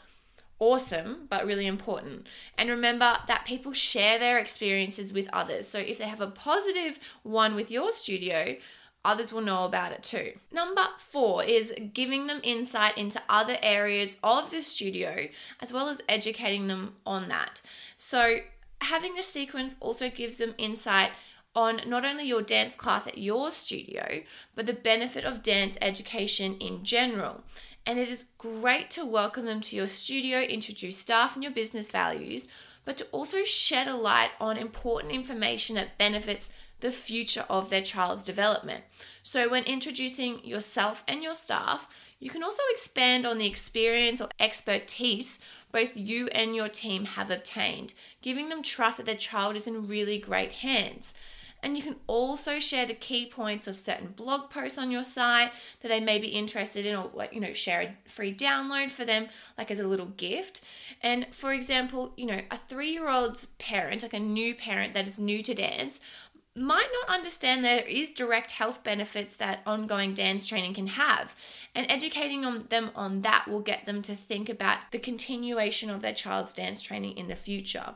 awesome, 0.58 1.26
but 1.28 1.46
really 1.46 1.66
important. 1.66 2.26
And 2.56 2.70
remember 2.70 3.18
that 3.28 3.44
people 3.44 3.74
share 3.74 4.18
their 4.18 4.38
experiences 4.38 5.12
with 5.12 5.28
others. 5.32 5.68
So 5.68 5.78
if 5.78 5.98
they 5.98 6.08
have 6.08 6.22
a 6.22 6.26
positive 6.26 6.98
one 7.22 7.54
with 7.54 7.70
your 7.70 7.92
studio, 7.92 8.56
others 9.04 9.30
will 9.30 9.42
know 9.42 9.64
about 9.64 9.92
it 9.92 10.02
too. 10.02 10.32
Number 10.50 10.86
four 10.98 11.44
is 11.44 11.74
giving 11.92 12.26
them 12.26 12.40
insight 12.42 12.96
into 12.96 13.22
other 13.28 13.58
areas 13.62 14.16
of 14.24 14.50
the 14.50 14.62
studio, 14.62 15.28
as 15.60 15.70
well 15.70 15.88
as 15.90 16.00
educating 16.08 16.66
them 16.66 16.94
on 17.04 17.26
that. 17.26 17.60
So 17.96 18.38
having 18.80 19.14
the 19.14 19.22
sequence 19.22 19.76
also 19.80 20.10
gives 20.10 20.38
them 20.38 20.54
insight 20.58 21.10
on 21.54 21.80
not 21.86 22.04
only 22.04 22.24
your 22.24 22.42
dance 22.42 22.74
class 22.74 23.06
at 23.06 23.18
your 23.18 23.50
studio, 23.50 24.20
but 24.54 24.66
the 24.66 24.72
benefit 24.74 25.24
of 25.24 25.42
dance 25.42 25.78
education 25.80 26.56
in 26.58 26.84
general. 26.84 27.42
And 27.86 27.98
it 27.98 28.08
is 28.08 28.26
great 28.36 28.90
to 28.90 29.06
welcome 29.06 29.46
them 29.46 29.60
to 29.62 29.76
your 29.76 29.86
studio, 29.86 30.40
introduce 30.40 30.98
staff 30.98 31.34
and 31.34 31.42
your 31.42 31.52
business 31.52 31.90
values, 31.90 32.46
but 32.84 32.96
to 32.98 33.06
also 33.06 33.42
shed 33.44 33.88
a 33.88 33.96
light 33.96 34.30
on 34.40 34.56
important 34.56 35.12
information 35.12 35.76
that 35.76 35.98
benefits 35.98 36.50
the 36.80 36.92
future 36.92 37.46
of 37.48 37.70
their 37.70 37.80
child's 37.80 38.24
development. 38.24 38.84
So, 39.22 39.48
when 39.48 39.64
introducing 39.64 40.44
yourself 40.44 41.02
and 41.08 41.22
your 41.22 41.34
staff, 41.34 41.88
you 42.20 42.28
can 42.28 42.42
also 42.42 42.62
expand 42.70 43.26
on 43.26 43.38
the 43.38 43.46
experience 43.46 44.20
or 44.20 44.28
expertise 44.38 45.40
both 45.72 45.96
you 45.96 46.28
and 46.28 46.54
your 46.54 46.68
team 46.68 47.04
have 47.04 47.30
obtained, 47.30 47.94
giving 48.22 48.48
them 48.48 48.62
trust 48.62 48.96
that 48.96 49.06
their 49.06 49.14
child 49.14 49.56
is 49.56 49.66
in 49.66 49.86
really 49.86 50.18
great 50.18 50.52
hands. 50.52 51.14
And 51.62 51.76
you 51.76 51.82
can 51.82 51.96
also 52.06 52.58
share 52.58 52.86
the 52.86 52.94
key 52.94 53.26
points 53.26 53.66
of 53.66 53.78
certain 53.78 54.08
blog 54.08 54.50
posts 54.50 54.78
on 54.78 54.90
your 54.90 55.02
site 55.02 55.50
that 55.80 55.88
they 55.88 56.00
may 56.00 56.18
be 56.18 56.28
interested 56.28 56.86
in, 56.86 56.94
or 56.94 57.10
like, 57.12 57.32
you 57.32 57.40
know, 57.40 57.54
share 57.54 57.80
a 57.80 58.08
free 58.08 58.32
download 58.32 58.90
for 58.90 59.04
them, 59.04 59.28
like 59.56 59.70
as 59.70 59.80
a 59.80 59.88
little 59.88 60.06
gift. 60.06 60.60
And 61.02 61.26
for 61.32 61.52
example, 61.52 62.12
you 62.16 62.26
know, 62.26 62.40
a 62.50 62.56
three 62.56 62.90
year 62.90 63.08
old's 63.08 63.46
parent, 63.58 64.02
like 64.02 64.12
a 64.12 64.20
new 64.20 64.54
parent 64.54 64.94
that 64.94 65.06
is 65.06 65.18
new 65.18 65.42
to 65.42 65.54
dance, 65.54 65.98
might 66.56 66.88
not 66.92 67.14
understand 67.14 67.62
there 67.64 67.84
is 67.84 68.10
direct 68.10 68.52
health 68.52 68.82
benefits 68.82 69.36
that 69.36 69.62
ongoing 69.66 70.14
dance 70.14 70.46
training 70.46 70.74
can 70.74 70.86
have. 70.86 71.34
And 71.74 71.86
educating 71.90 72.44
on 72.44 72.66
them 72.70 72.90
on 72.94 73.22
that 73.22 73.46
will 73.46 73.60
get 73.60 73.86
them 73.86 74.02
to 74.02 74.16
think 74.16 74.48
about 74.48 74.78
the 74.90 74.98
continuation 74.98 75.90
of 75.90 76.02
their 76.02 76.14
child's 76.14 76.54
dance 76.54 76.80
training 76.82 77.16
in 77.16 77.28
the 77.28 77.36
future. 77.36 77.94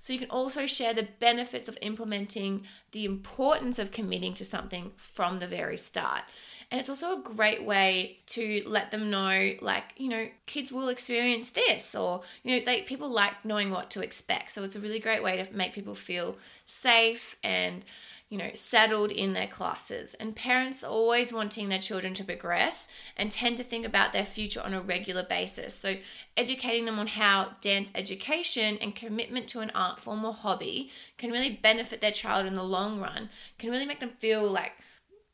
So 0.00 0.12
you 0.14 0.18
can 0.18 0.30
also 0.30 0.66
share 0.66 0.94
the 0.94 1.08
benefits 1.18 1.68
of 1.68 1.78
implementing 1.82 2.66
the 2.92 3.04
importance 3.04 3.78
of 3.78 3.92
committing 3.92 4.34
to 4.34 4.44
something 4.44 4.92
from 4.96 5.38
the 5.38 5.46
very 5.46 5.76
start. 5.76 6.22
And 6.70 6.78
it's 6.78 6.88
also 6.88 7.18
a 7.18 7.22
great 7.22 7.64
way 7.64 8.18
to 8.26 8.62
let 8.64 8.92
them 8.92 9.10
know, 9.10 9.54
like, 9.60 9.84
you 9.96 10.08
know, 10.08 10.28
kids 10.46 10.70
will 10.70 10.88
experience 10.88 11.50
this, 11.50 11.96
or, 11.96 12.22
you 12.44 12.56
know, 12.56 12.64
they, 12.64 12.82
people 12.82 13.08
like 13.08 13.44
knowing 13.44 13.70
what 13.70 13.90
to 13.90 14.02
expect. 14.02 14.52
So 14.52 14.62
it's 14.62 14.76
a 14.76 14.80
really 14.80 15.00
great 15.00 15.22
way 15.22 15.36
to 15.36 15.52
make 15.52 15.72
people 15.72 15.96
feel 15.96 16.36
safe 16.66 17.36
and 17.42 17.84
you 18.30 18.38
know, 18.38 18.50
settled 18.54 19.10
in 19.10 19.32
their 19.32 19.48
classes. 19.48 20.14
And 20.14 20.36
parents 20.36 20.84
are 20.84 20.90
always 20.90 21.32
wanting 21.32 21.68
their 21.68 21.80
children 21.80 22.14
to 22.14 22.24
progress 22.24 22.86
and 23.16 23.30
tend 23.30 23.56
to 23.56 23.64
think 23.64 23.84
about 23.84 24.12
their 24.12 24.24
future 24.24 24.62
on 24.62 24.72
a 24.72 24.80
regular 24.80 25.24
basis. 25.24 25.74
So, 25.74 25.96
educating 26.36 26.84
them 26.84 27.00
on 27.00 27.08
how 27.08 27.50
dance 27.60 27.90
education 27.92 28.78
and 28.80 28.94
commitment 28.94 29.48
to 29.48 29.60
an 29.60 29.72
art 29.74 29.98
form 29.98 30.24
or 30.24 30.32
hobby 30.32 30.90
can 31.18 31.32
really 31.32 31.50
benefit 31.50 32.00
their 32.00 32.12
child 32.12 32.46
in 32.46 32.54
the 32.54 32.62
long 32.62 33.00
run, 33.00 33.30
can 33.58 33.68
really 33.68 33.84
make 33.84 33.98
them 33.98 34.12
feel 34.20 34.48
like 34.48 34.74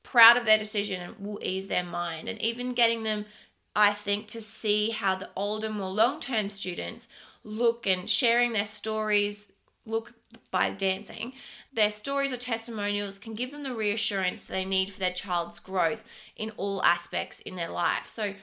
proud 0.07 0.37
of 0.37 0.47
their 0.47 0.59
decision 0.59 1.01
and 1.01 1.19
will 1.19 1.41
ease 1.43 1.67
their 1.67 1.85
mind. 1.85 2.29
And 2.29 2.41
even 2.41 2.73
getting 2.73 3.03
them, 3.03 3.27
I 3.75 3.93
think, 3.93 4.27
to 4.29 4.41
see 4.41 4.91
how 4.91 5.15
the 5.17 5.31
older, 5.37 5.71
more 5.71 5.91
long 5.91 6.21
term 6.21 6.51
students 6.51 7.09
look 7.45 7.87
and 7.87 8.09
sharing 8.09 8.53
their 8.53 8.65
stories 8.65 9.53
look 9.85 10.15
by 10.51 10.71
dancing 10.71 11.33
their 11.77 11.91
stories 11.91 12.33
or 12.33 12.39
testimonials 12.39 13.19
can 13.19 13.35
give 13.35 13.53
them 13.53 13.63
the 13.63 13.75
reassurance 13.75 14.43
they 14.43 14.65
need 14.65 14.91
for 14.91 14.99
their 14.99 15.13
child's 15.13 15.61
growth 15.61 16.05
in 16.35 16.51
all 16.57 16.83
aspects 16.83 17.41
in 17.41 17.55
their 17.55 17.69
life. 17.69 18.07
So, 18.07 18.35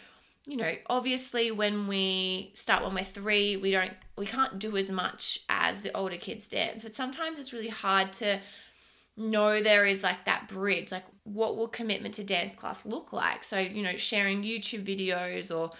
you 0.46 0.56
know, 0.56 0.74
obviously 0.88 1.52
when 1.52 1.88
we 1.88 2.52
start 2.54 2.84
when 2.84 2.94
we're 2.94 3.04
3, 3.04 3.58
we 3.58 3.72
don't 3.72 3.94
we 4.16 4.28
can't 4.28 4.60
do 4.60 4.78
as 4.78 4.92
much 4.92 5.40
as 5.50 5.82
the 5.82 5.92
older 5.98 6.18
kids 6.18 6.48
dance, 6.48 6.84
but 6.84 6.96
sometimes 6.96 7.40
it's 7.40 7.52
really 7.52 7.70
hard 7.70 8.14
to 8.14 8.40
know 9.16 9.62
there 9.62 9.86
is 9.86 10.02
like 10.02 10.26
that 10.26 10.48
bridge 10.48 10.92
like 10.92 11.06
what 11.24 11.56
will 11.56 11.68
commitment 11.68 12.14
to 12.16 12.24
dance 12.24 12.54
class 12.56 12.86
look 12.86 13.14
like 13.14 13.44
so 13.44 13.60
you 13.60 13.84
know 13.84 13.96
sharing 13.96 14.44
youtube 14.44 14.84
videos 14.84 15.56
or 15.56 15.72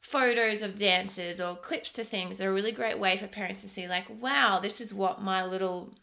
photos 0.00 0.62
of 0.62 0.78
dances 0.78 1.40
or 1.40 1.56
clips 1.56 1.92
to 1.92 2.04
things 2.04 2.40
are 2.40 2.50
a 2.50 2.52
really 2.52 2.72
great 2.72 2.98
way 2.98 3.16
for 3.16 3.26
parents 3.26 3.62
to 3.62 3.68
see, 3.68 3.88
like, 3.88 4.06
wow, 4.20 4.58
this 4.58 4.80
is 4.80 4.94
what 4.94 5.22
my 5.22 5.44
little 5.44 5.94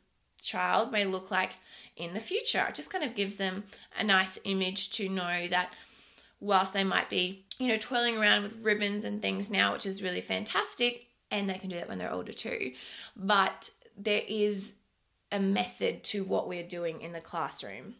child 0.42 0.92
may 0.92 1.06
look 1.06 1.32
like 1.32 1.52
in 1.96 2.14
the 2.14 2.20
future. 2.20 2.66
It 2.68 2.76
just 2.76 2.92
kind 2.92 3.04
of 3.04 3.16
gives 3.16 3.38
them 3.38 3.64
a 3.98 4.04
nice 4.04 4.38
image 4.44 4.92
to 4.92 5.10
know 5.10 5.48
that 5.48 5.74
whilst 6.40 6.74
they 6.74 6.84
might 6.84 7.10
be, 7.10 7.46
you 7.58 7.68
know, 7.68 7.78
twirling 7.78 8.18
around 8.18 8.44
with 8.44 8.64
ribbons 8.64 9.06
and 9.06 9.22
things 9.22 9.50
now, 9.50 9.74
which 9.74 9.86
is 9.86 10.04
really 10.04 10.22
fantastic, 10.22 11.08
and 11.32 11.50
they 11.50 11.58
can 11.58 11.70
do 11.70 11.78
that 11.78 11.90
when 11.90 11.98
they're 11.98 12.14
older 12.14 12.34
too, 12.34 12.74
but 13.16 13.70
there 13.98 14.22
is 14.28 14.76
a 15.32 15.40
method 15.40 16.04
to 16.06 16.24
what 16.24 16.48
we're 16.48 16.68
doing 16.68 17.02
in 17.02 17.14
the 17.14 17.20
classroom. 17.20 17.96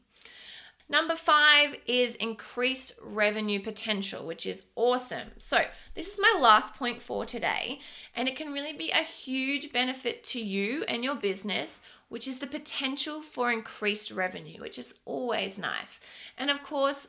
Number 0.88 1.16
five 1.16 1.76
is 1.88 2.16
increased 2.16 2.94
revenue 3.02 3.60
potential, 3.60 4.26
which 4.26 4.46
is 4.46 4.66
awesome. 4.76 5.30
So, 5.40 5.62
this 5.96 6.10
is 6.10 6.20
my 6.20 6.38
last 6.40 6.76
point 6.76 7.02
for 7.02 7.26
today, 7.26 7.80
and 8.16 8.28
it 8.28 8.36
can 8.36 8.54
really 8.54 8.74
be 8.74 8.92
a 8.92 9.02
huge 9.02 9.74
benefit 9.74 10.24
to 10.26 10.40
you 10.40 10.84
and 10.88 11.04
your 11.04 11.16
business, 11.16 11.82
which 12.10 12.28
is 12.28 12.38
the 12.38 12.46
potential 12.46 13.24
for 13.24 13.52
increased 13.52 14.12
revenue, 14.12 14.62
which 14.62 14.78
is 14.78 14.94
always 15.06 15.58
nice. 15.58 16.00
And 16.38 16.52
of 16.52 16.62
course, 16.62 17.08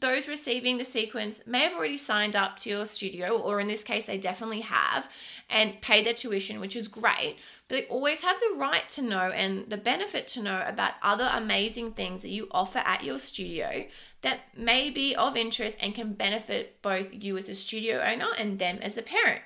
those 0.00 0.26
receiving 0.26 0.76
the 0.76 0.84
sequence 0.84 1.40
may 1.46 1.60
have 1.60 1.74
already 1.74 1.96
signed 1.96 2.34
up 2.34 2.56
to 2.58 2.70
your 2.70 2.86
studio, 2.86 3.38
or 3.38 3.60
in 3.60 3.68
this 3.68 3.84
case, 3.84 4.06
they 4.06 4.18
definitely 4.18 4.62
have, 4.62 5.08
and 5.48 5.80
paid 5.80 6.04
their 6.04 6.14
tuition, 6.14 6.60
which 6.60 6.74
is 6.74 6.88
great. 6.88 7.36
But 7.68 7.76
they 7.76 7.86
always 7.86 8.20
have 8.22 8.38
the 8.40 8.58
right 8.58 8.88
to 8.90 9.02
know 9.02 9.30
and 9.30 9.70
the 9.70 9.76
benefit 9.76 10.26
to 10.28 10.42
know 10.42 10.64
about 10.66 10.94
other 11.02 11.30
amazing 11.32 11.92
things 11.92 12.22
that 12.22 12.30
you 12.30 12.48
offer 12.50 12.80
at 12.80 13.04
your 13.04 13.18
studio 13.18 13.84
that 14.22 14.40
may 14.56 14.90
be 14.90 15.14
of 15.14 15.36
interest 15.36 15.76
and 15.80 15.94
can 15.94 16.12
benefit 16.14 16.82
both 16.82 17.10
you 17.12 17.36
as 17.36 17.48
a 17.48 17.54
studio 17.54 18.00
owner 18.00 18.28
and 18.36 18.58
them 18.58 18.78
as 18.82 18.98
a 18.98 19.02
parent. 19.02 19.42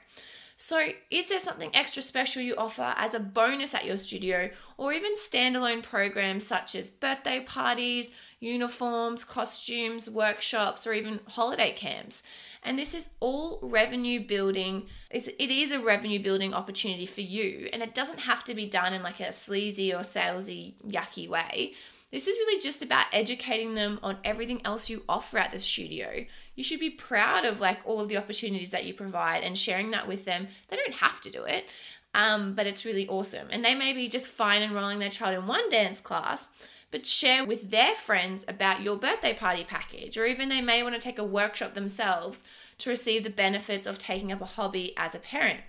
So, 0.61 0.88
is 1.09 1.29
there 1.29 1.38
something 1.38 1.71
extra 1.73 2.03
special 2.03 2.43
you 2.43 2.57
offer 2.57 2.93
as 2.97 3.15
a 3.15 3.21
bonus 3.21 3.77
at 3.77 3.85
your 3.85 3.97
studio, 3.97 4.50
or 4.77 4.93
even 4.93 5.15
standalone 5.15 5.85
programs 5.85 6.45
such 6.45 6.75
as 6.75 6.91
birthday 6.91 7.38
parties, 7.38 8.11
uniforms, 8.41 9.23
costumes, 9.23 10.11
workshops, 10.11 10.85
or 10.85 10.95
even 10.95 11.21
holiday 11.29 11.71
camps? 11.71 12.25
And 12.65 12.77
this 12.77 12.93
is 12.93 13.11
all 13.21 13.61
revenue 13.62 14.27
building. 14.27 14.88
It's, 15.12 15.29
it 15.29 15.53
is 15.53 15.71
a 15.71 15.79
revenue 15.79 16.21
building 16.21 16.53
opportunity 16.53 17.07
for 17.07 17.21
you, 17.21 17.69
and 17.73 17.81
it 17.81 17.95
doesn't 17.95 18.19
have 18.19 18.43
to 18.43 18.55
be 18.55 18.67
done 18.67 18.93
in 18.95 19.05
like 19.05 19.21
a 19.21 19.33
sleazy 19.33 19.95
or 19.95 20.00
salesy, 20.00 20.75
yucky 20.83 21.29
way. 21.29 21.75
This 22.11 22.27
is 22.27 22.38
really 22.38 22.61
just 22.61 22.83
about 22.83 23.07
educating 23.12 23.75
them 23.75 24.00
on 24.03 24.17
everything 24.25 24.62
else 24.65 24.88
you 24.88 25.03
offer 25.09 25.37
at 25.37 25.50
the 25.50 25.59
studio. 25.59 26.25
You 26.55 26.65
should 26.65 26.81
be 26.81 26.91
proud 26.91 27.45
of 27.45 27.61
like 27.61 27.81
all 27.85 28.00
of 28.00 28.09
the 28.09 28.17
opportunities 28.17 28.71
that 28.71 28.87
you 28.87 28.95
provide 28.95 29.43
and 29.43 29.59
sharing 29.59 29.91
that 29.91 30.09
with 30.09 30.25
them. 30.25 30.49
They 30.69 30.77
don't 30.77 30.95
have 30.95 31.21
to 31.23 31.31
do 31.31 31.45
it, 31.45 31.67
um, 32.15 32.55
but 32.55 32.67
it's 32.67 32.87
really 32.87 33.07
awesome. 33.09 33.49
And 33.50 33.62
they 33.62 33.75
may 33.75 33.93
be 33.93 34.09
just 34.09 34.31
fine 34.31 34.62
enrolling 34.62 35.00
their 35.00 35.11
child 35.11 35.35
in 35.35 35.47
one 35.47 35.69
dance 35.69 36.00
class, 36.00 36.49
but 36.91 37.05
share 37.05 37.45
with 37.45 37.71
their 37.71 37.95
friends 37.95 38.43
about 38.49 38.81
your 38.81 38.97
birthday 38.97 39.35
party 39.35 39.65
package, 39.65 40.17
or 40.17 40.25
even 40.25 40.49
they 40.49 40.62
may 40.62 40.83
want 40.83 40.95
to 40.95 41.00
take 41.00 41.19
a 41.19 41.25
workshop 41.25 41.75
themselves 41.75 42.41
to 42.79 42.88
receive 42.88 43.23
the 43.23 43.31
benefits 43.31 43.87
of 43.87 43.99
taking 43.99 44.33
up 44.33 44.41
a 44.41 44.47
hobby 44.47 44.95
as 44.97 45.15
a 45.15 45.19
parent. 45.19 45.61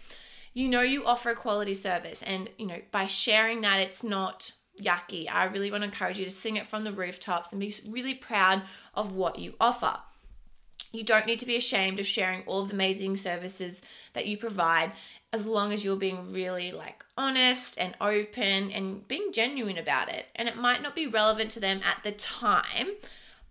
You 0.54 0.70
know 0.70 0.82
you 0.82 1.06
offer 1.06 1.32
a 1.32 1.36
quality 1.36 1.74
service, 1.74 2.24
and 2.24 2.50
you 2.58 2.66
know 2.66 2.80
by 2.92 3.08
sharing 3.08 3.60
that, 3.62 3.82
it's 3.82 4.06
not 4.06 4.54
yucky. 4.80 5.28
I 5.32 5.46
really 5.46 5.72
want 5.72 5.82
to 5.82 5.86
encourage 5.86 6.20
you 6.20 6.26
to 6.26 6.32
sing 6.32 6.58
it 6.58 6.68
from 6.68 6.84
the 6.84 6.92
rooftops 6.92 7.52
and 7.52 7.60
be 7.60 7.76
really 7.90 8.14
proud 8.14 8.64
of 8.94 9.14
what 9.14 9.40
you 9.40 9.54
offer. 9.60 9.98
You 10.92 11.04
don't 11.04 11.28
need 11.28 11.40
to 11.40 11.46
be 11.46 11.56
ashamed 11.56 12.00
of 12.00 12.08
sharing 12.08 12.42
all 12.44 12.64
of 12.64 12.70
the 12.70 12.74
amazing 12.74 13.18
services 13.18 13.82
that 14.14 14.26
you 14.26 14.38
provide 14.38 14.92
as 15.32 15.46
long 15.46 15.72
as 15.72 15.86
you're 15.86 15.96
being 15.96 16.32
really 16.32 16.72
like 16.72 17.06
honest 17.18 17.78
and 17.78 17.96
open 18.02 18.72
and 18.72 19.08
being 19.08 19.32
genuine 19.32 19.78
about 19.78 20.10
it. 20.10 20.26
And 20.36 20.50
it 20.50 20.58
might 20.58 20.82
not 20.82 20.96
be 20.96 21.06
relevant 21.06 21.52
to 21.52 21.60
them 21.60 21.82
at 21.86 22.04
the 22.04 22.12
time, 22.12 22.88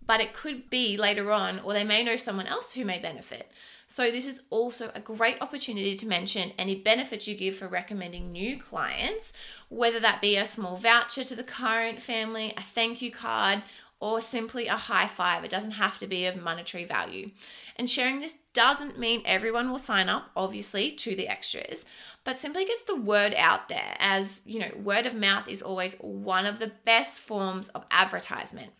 but 0.05 0.19
it 0.19 0.33
could 0.33 0.69
be 0.69 0.97
later 0.97 1.31
on, 1.31 1.59
or 1.59 1.73
they 1.73 1.85
may 1.85 2.03
know 2.03 2.17
someone 2.17 2.47
else 2.47 2.73
who 2.73 2.83
may 2.83 2.99
benefit. 2.99 3.49
So, 3.91 4.11
this 4.11 4.27
is 4.27 4.41
also 4.51 4.91
a 4.93 5.01
great 5.01 5.41
opportunity 5.41 5.95
to 5.95 6.07
mention 6.07 6.53
any 6.59 6.75
benefits 6.75 7.27
you 7.27 7.33
give 7.33 7.55
for 7.55 7.67
recommending 7.67 8.31
new 8.31 8.59
clients, 8.59 9.33
whether 9.67 9.99
that 9.99 10.21
be 10.21 10.37
a 10.37 10.45
small 10.45 10.77
voucher 10.77 11.23
to 11.23 11.35
the 11.35 11.43
current 11.43 11.99
family, 11.99 12.53
a 12.55 12.61
thank 12.61 13.01
you 13.01 13.11
card, 13.11 13.63
or 13.99 14.21
simply 14.21 14.67
a 14.67 14.75
high 14.75 15.07
five. 15.07 15.43
It 15.43 15.49
doesn't 15.49 15.71
have 15.71 15.97
to 15.99 16.07
be 16.07 16.27
of 16.27 16.39
monetary 16.39 16.85
value. 16.85 17.31
And 17.77 17.89
sharing 17.89 18.19
this 18.19 18.35
doesn't 18.53 18.99
mean 18.99 19.23
everyone 19.25 19.71
will 19.71 19.79
sign 19.79 20.07
up, 20.07 20.29
obviously, 20.35 20.91
to 20.91 21.15
the 21.15 21.27
extras, 21.27 21.83
but 22.23 22.39
simply 22.39 22.65
gets 22.65 22.83
the 22.83 22.95
word 22.95 23.33
out 23.35 23.69
there 23.69 23.95
as, 23.97 24.41
you 24.45 24.59
know, 24.59 24.71
word 24.83 25.07
of 25.07 25.15
mouth 25.15 25.47
is 25.47 25.63
always 25.63 25.95
one 25.95 26.45
of 26.45 26.59
the 26.59 26.71
best 26.85 27.21
forms 27.21 27.69
of 27.69 27.85
advertisement. 27.89 28.71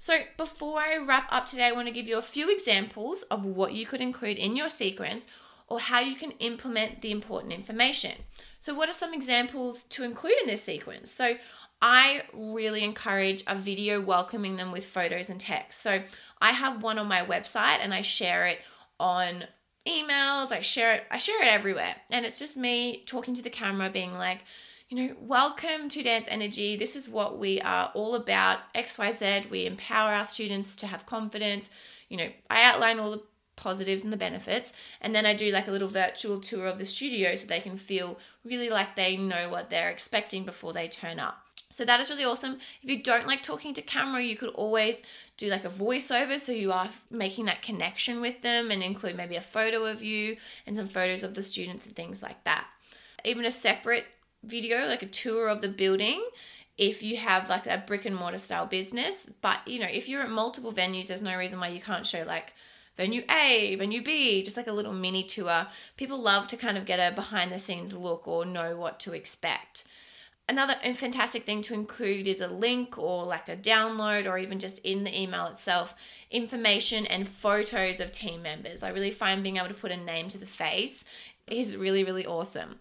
So, 0.00 0.20
before 0.36 0.78
I 0.78 0.96
wrap 0.98 1.26
up 1.32 1.46
today, 1.46 1.64
I 1.64 1.72
want 1.72 1.88
to 1.88 1.92
give 1.92 2.08
you 2.08 2.18
a 2.18 2.22
few 2.22 2.52
examples 2.52 3.22
of 3.24 3.44
what 3.44 3.72
you 3.72 3.84
could 3.84 4.00
include 4.00 4.36
in 4.36 4.54
your 4.54 4.68
sequence 4.68 5.26
or 5.66 5.80
how 5.80 5.98
you 5.98 6.14
can 6.14 6.30
implement 6.38 7.02
the 7.02 7.10
important 7.10 7.52
information. 7.52 8.12
So, 8.60 8.74
what 8.74 8.88
are 8.88 8.92
some 8.92 9.12
examples 9.12 9.82
to 9.84 10.04
include 10.04 10.36
in 10.40 10.46
this 10.46 10.62
sequence? 10.62 11.10
So, 11.10 11.36
I 11.82 12.22
really 12.32 12.84
encourage 12.84 13.42
a 13.48 13.56
video 13.56 14.00
welcoming 14.00 14.54
them 14.54 14.70
with 14.70 14.86
photos 14.86 15.30
and 15.30 15.40
text. 15.40 15.80
So, 15.80 16.00
I 16.40 16.52
have 16.52 16.80
one 16.80 17.00
on 17.00 17.08
my 17.08 17.22
website 17.22 17.80
and 17.80 17.92
I 17.92 18.02
share 18.02 18.46
it 18.46 18.60
on 19.00 19.46
emails, 19.84 20.52
I 20.52 20.60
share 20.60 20.94
it, 20.94 21.04
I 21.10 21.18
share 21.18 21.42
it 21.42 21.48
everywhere. 21.48 21.96
And 22.08 22.24
it's 22.24 22.38
just 22.38 22.56
me 22.56 23.02
talking 23.04 23.34
to 23.34 23.42
the 23.42 23.50
camera 23.50 23.90
being 23.90 24.14
like, 24.14 24.44
you 24.88 24.96
know, 24.96 25.14
welcome 25.20 25.90
to 25.90 26.02
Dance 26.02 26.26
Energy. 26.30 26.74
This 26.74 26.96
is 26.96 27.10
what 27.10 27.38
we 27.38 27.60
are 27.60 27.92
all 27.94 28.14
about. 28.14 28.60
XYZ, 28.74 29.50
we 29.50 29.66
empower 29.66 30.14
our 30.14 30.24
students 30.24 30.74
to 30.76 30.86
have 30.86 31.04
confidence. 31.04 31.68
You 32.08 32.16
know, 32.16 32.30
I 32.48 32.62
outline 32.62 32.98
all 32.98 33.10
the 33.10 33.22
positives 33.54 34.02
and 34.02 34.10
the 34.10 34.16
benefits, 34.16 34.72
and 35.02 35.14
then 35.14 35.26
I 35.26 35.34
do 35.34 35.52
like 35.52 35.68
a 35.68 35.72
little 35.72 35.88
virtual 35.88 36.40
tour 36.40 36.64
of 36.64 36.78
the 36.78 36.86
studio 36.86 37.34
so 37.34 37.46
they 37.46 37.60
can 37.60 37.76
feel 37.76 38.18
really 38.46 38.70
like 38.70 38.96
they 38.96 39.18
know 39.18 39.50
what 39.50 39.68
they're 39.68 39.90
expecting 39.90 40.44
before 40.44 40.72
they 40.72 40.88
turn 40.88 41.20
up. 41.20 41.36
So 41.70 41.84
that 41.84 42.00
is 42.00 42.08
really 42.08 42.24
awesome. 42.24 42.56
If 42.82 42.88
you 42.88 43.02
don't 43.02 43.26
like 43.26 43.42
talking 43.42 43.74
to 43.74 43.82
camera, 43.82 44.22
you 44.22 44.36
could 44.36 44.54
always 44.54 45.02
do 45.36 45.50
like 45.50 45.66
a 45.66 45.70
voiceover 45.70 46.40
so 46.40 46.52
you 46.52 46.72
are 46.72 46.88
making 47.10 47.44
that 47.44 47.60
connection 47.60 48.22
with 48.22 48.40
them 48.40 48.70
and 48.70 48.82
include 48.82 49.18
maybe 49.18 49.36
a 49.36 49.42
photo 49.42 49.84
of 49.84 50.02
you 50.02 50.38
and 50.66 50.74
some 50.74 50.86
photos 50.86 51.22
of 51.22 51.34
the 51.34 51.42
students 51.42 51.84
and 51.84 51.94
things 51.94 52.22
like 52.22 52.42
that. 52.44 52.66
Even 53.22 53.44
a 53.44 53.50
separate 53.50 54.06
video, 54.42 54.86
like 54.86 55.02
a 55.02 55.06
tour 55.06 55.48
of 55.48 55.60
the 55.60 55.68
building, 55.68 56.22
if 56.76 57.02
you 57.02 57.16
have 57.16 57.48
like 57.48 57.66
a 57.66 57.82
brick 57.86 58.04
and 58.04 58.16
mortar 58.16 58.38
style 58.38 58.66
business. 58.66 59.28
But 59.40 59.66
you 59.66 59.80
know, 59.80 59.88
if 59.90 60.08
you're 60.08 60.22
at 60.22 60.30
multiple 60.30 60.72
venues, 60.72 61.08
there's 61.08 61.22
no 61.22 61.36
reason 61.36 61.60
why 61.60 61.68
you 61.68 61.80
can't 61.80 62.06
show 62.06 62.24
like 62.24 62.54
venue 62.96 63.22
A, 63.30 63.76
venue 63.76 64.02
B, 64.02 64.42
just 64.42 64.56
like 64.56 64.66
a 64.66 64.72
little 64.72 64.92
mini 64.92 65.22
tour. 65.22 65.66
People 65.96 66.18
love 66.18 66.48
to 66.48 66.56
kind 66.56 66.76
of 66.76 66.84
get 66.86 66.98
a 66.98 67.14
behind 67.14 67.52
the 67.52 67.58
scenes 67.58 67.92
look 67.92 68.26
or 68.26 68.44
know 68.44 68.76
what 68.76 69.00
to 69.00 69.12
expect. 69.12 69.84
Another 70.50 70.76
fantastic 70.94 71.44
thing 71.44 71.60
to 71.62 71.74
include 71.74 72.26
is 72.26 72.40
a 72.40 72.48
link 72.48 72.96
or 72.96 73.24
like 73.24 73.50
a 73.50 73.56
download 73.56 74.26
or 74.26 74.38
even 74.38 74.58
just 74.58 74.78
in 74.78 75.04
the 75.04 75.20
email 75.20 75.46
itself, 75.46 75.94
information 76.30 77.04
and 77.04 77.28
photos 77.28 78.00
of 78.00 78.12
team 78.12 78.40
members. 78.40 78.82
I 78.82 78.88
really 78.88 79.10
find 79.10 79.42
being 79.42 79.58
able 79.58 79.68
to 79.68 79.74
put 79.74 79.92
a 79.92 79.96
name 79.96 80.28
to 80.28 80.38
the 80.38 80.46
face 80.46 81.04
is 81.46 81.76
really, 81.76 82.02
really 82.02 82.24
awesome. 82.24 82.76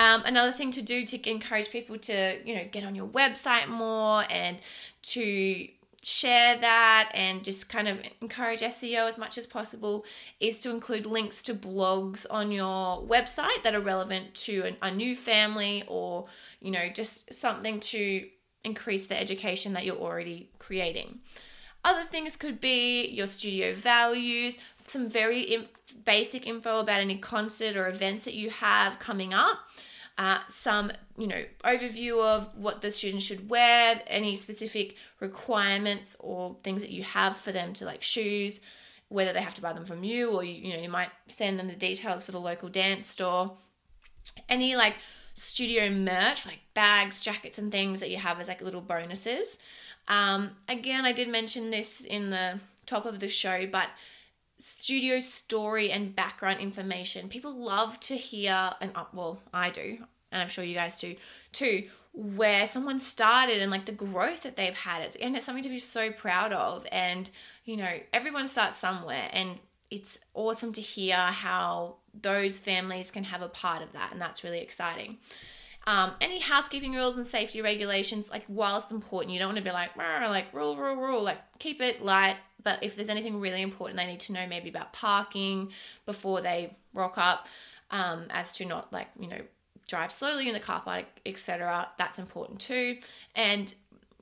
Um, 0.00 0.22
another 0.24 0.50
thing 0.50 0.70
to 0.72 0.80
do 0.80 1.04
to 1.04 1.30
encourage 1.30 1.70
people 1.70 1.98
to, 1.98 2.38
you 2.42 2.54
know, 2.54 2.64
get 2.72 2.84
on 2.84 2.94
your 2.94 3.06
website 3.06 3.68
more 3.68 4.24
and 4.30 4.56
to 5.02 5.68
share 6.02 6.56
that 6.56 7.10
and 7.12 7.44
just 7.44 7.68
kind 7.68 7.86
of 7.86 7.98
encourage 8.22 8.60
SEO 8.60 9.06
as 9.06 9.18
much 9.18 9.36
as 9.36 9.46
possible 9.46 10.06
is 10.40 10.60
to 10.60 10.70
include 10.70 11.04
links 11.04 11.42
to 11.42 11.54
blogs 11.54 12.24
on 12.30 12.50
your 12.50 13.02
website 13.02 13.62
that 13.62 13.74
are 13.74 13.80
relevant 13.80 14.32
to 14.32 14.62
an, 14.62 14.76
a 14.80 14.90
new 14.90 15.14
family 15.14 15.84
or, 15.86 16.24
you 16.60 16.70
know, 16.70 16.88
just 16.88 17.34
something 17.34 17.78
to 17.80 18.26
increase 18.64 19.06
the 19.06 19.20
education 19.20 19.74
that 19.74 19.84
you're 19.84 19.96
already 19.96 20.48
creating. 20.58 21.18
Other 21.84 22.04
things 22.04 22.38
could 22.38 22.58
be 22.58 23.06
your 23.08 23.26
studio 23.26 23.74
values, 23.74 24.56
some 24.86 25.06
very 25.06 25.68
basic 26.06 26.46
info 26.46 26.78
about 26.78 27.00
any 27.00 27.18
concert 27.18 27.76
or 27.76 27.86
events 27.86 28.24
that 28.24 28.34
you 28.34 28.48
have 28.48 28.98
coming 28.98 29.34
up 29.34 29.58
uh, 30.20 30.38
some 30.48 30.92
you 31.16 31.26
know 31.26 31.42
overview 31.64 32.22
of 32.22 32.54
what 32.54 32.82
the 32.82 32.90
students 32.90 33.24
should 33.24 33.48
wear 33.48 34.02
any 34.06 34.36
specific 34.36 34.94
requirements 35.18 36.14
or 36.20 36.54
things 36.62 36.82
that 36.82 36.90
you 36.90 37.02
have 37.02 37.38
for 37.38 37.52
them 37.52 37.72
to 37.72 37.86
like 37.86 38.02
shoes 38.02 38.60
whether 39.08 39.32
they 39.32 39.40
have 39.40 39.54
to 39.54 39.62
buy 39.62 39.72
them 39.72 39.86
from 39.86 40.04
you 40.04 40.30
or 40.30 40.44
you, 40.44 40.52
you 40.52 40.76
know 40.76 40.82
you 40.82 40.90
might 40.90 41.08
send 41.26 41.58
them 41.58 41.68
the 41.68 41.74
details 41.74 42.26
for 42.26 42.32
the 42.32 42.38
local 42.38 42.68
dance 42.68 43.08
store 43.08 43.56
any 44.50 44.76
like 44.76 44.96
studio 45.36 45.88
merch 45.88 46.44
like 46.44 46.60
bags 46.74 47.22
jackets 47.22 47.58
and 47.58 47.72
things 47.72 47.98
that 48.00 48.10
you 48.10 48.18
have 48.18 48.38
as 48.38 48.48
like 48.48 48.60
little 48.60 48.82
bonuses 48.82 49.56
um, 50.08 50.50
again 50.68 51.06
i 51.06 51.12
did 51.12 51.30
mention 51.30 51.70
this 51.70 52.02
in 52.02 52.28
the 52.28 52.60
top 52.84 53.06
of 53.06 53.20
the 53.20 53.28
show 53.28 53.66
but 53.66 53.88
studio 54.60 55.18
story 55.18 55.90
and 55.90 56.14
background 56.14 56.60
information. 56.60 57.28
People 57.28 57.54
love 57.54 57.98
to 58.00 58.14
hear, 58.14 58.72
and 58.80 58.92
uh, 58.94 59.04
well, 59.12 59.40
I 59.52 59.70
do, 59.70 59.98
and 60.32 60.40
I'm 60.40 60.48
sure 60.48 60.64
you 60.64 60.74
guys 60.74 61.00
do 61.00 61.16
too, 61.52 61.84
where 62.12 62.66
someone 62.66 63.00
started 63.00 63.60
and 63.60 63.70
like 63.70 63.86
the 63.86 63.92
growth 63.92 64.42
that 64.42 64.56
they've 64.56 64.74
had. 64.74 65.16
And 65.20 65.36
it's 65.36 65.46
something 65.46 65.64
to 65.64 65.68
be 65.68 65.78
so 65.78 66.10
proud 66.10 66.52
of. 66.52 66.86
And, 66.90 67.30
you 67.64 67.76
know, 67.76 67.92
everyone 68.12 68.48
starts 68.48 68.76
somewhere. 68.76 69.28
And 69.32 69.58
it's 69.90 70.18
awesome 70.34 70.72
to 70.74 70.80
hear 70.80 71.16
how 71.16 71.96
those 72.20 72.58
families 72.58 73.10
can 73.10 73.24
have 73.24 73.42
a 73.42 73.48
part 73.48 73.82
of 73.82 73.92
that. 73.92 74.12
And 74.12 74.20
that's 74.20 74.44
really 74.44 74.60
exciting. 74.60 75.18
Um, 75.86 76.12
any 76.20 76.40
housekeeping 76.40 76.92
rules 76.92 77.16
and 77.16 77.26
safety 77.26 77.62
regulations, 77.62 78.30
like 78.30 78.44
whilst 78.48 78.92
important, 78.92 79.32
you 79.32 79.38
don't 79.38 79.48
want 79.48 79.58
to 79.58 79.64
be 79.64 79.72
like, 79.72 79.96
like 79.96 80.52
rule, 80.52 80.76
rule, 80.76 80.96
rule, 80.96 81.22
like 81.22 81.38
keep 81.58 81.80
it 81.80 82.04
light. 82.04 82.36
But 82.62 82.82
if 82.82 82.94
there's 82.94 83.08
anything 83.08 83.40
really 83.40 83.62
important, 83.62 83.98
they 83.98 84.06
need 84.06 84.20
to 84.20 84.32
know 84.32 84.46
maybe 84.46 84.68
about 84.68 84.92
parking 84.92 85.72
before 86.06 86.42
they 86.42 86.76
rock 86.92 87.16
up, 87.16 87.48
um, 87.90 88.26
as 88.30 88.52
to 88.54 88.66
not 88.66 88.92
like, 88.92 89.08
you 89.18 89.28
know, 89.28 89.40
drive 89.90 90.12
slowly 90.12 90.48
in 90.48 90.54
the 90.54 90.60
car 90.60 90.80
park, 90.80 91.04
etc. 91.26 91.88
That's 91.98 92.18
important 92.18 92.60
too. 92.60 92.98
And 93.34 93.74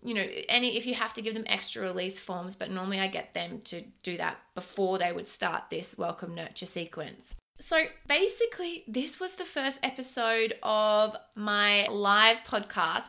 you 0.02 0.14
know, 0.14 0.26
any 0.48 0.76
if 0.76 0.86
you 0.86 0.94
have 0.94 1.12
to 1.14 1.22
give 1.22 1.34
them 1.34 1.44
extra 1.46 1.82
release 1.82 2.18
forms, 2.18 2.54
but 2.54 2.70
normally 2.70 3.00
I 3.00 3.08
get 3.08 3.34
them 3.34 3.60
to 3.64 3.82
do 4.02 4.16
that 4.16 4.38
before 4.54 4.98
they 4.98 5.12
would 5.12 5.28
start 5.28 5.64
this 5.70 5.96
welcome 5.98 6.34
nurture 6.34 6.66
sequence. 6.66 7.34
So 7.60 7.82
basically, 8.06 8.84
this 8.86 9.18
was 9.18 9.34
the 9.34 9.44
first 9.44 9.80
episode 9.82 10.54
of 10.62 11.16
my 11.34 11.88
live 11.88 12.38
podcast, 12.44 13.08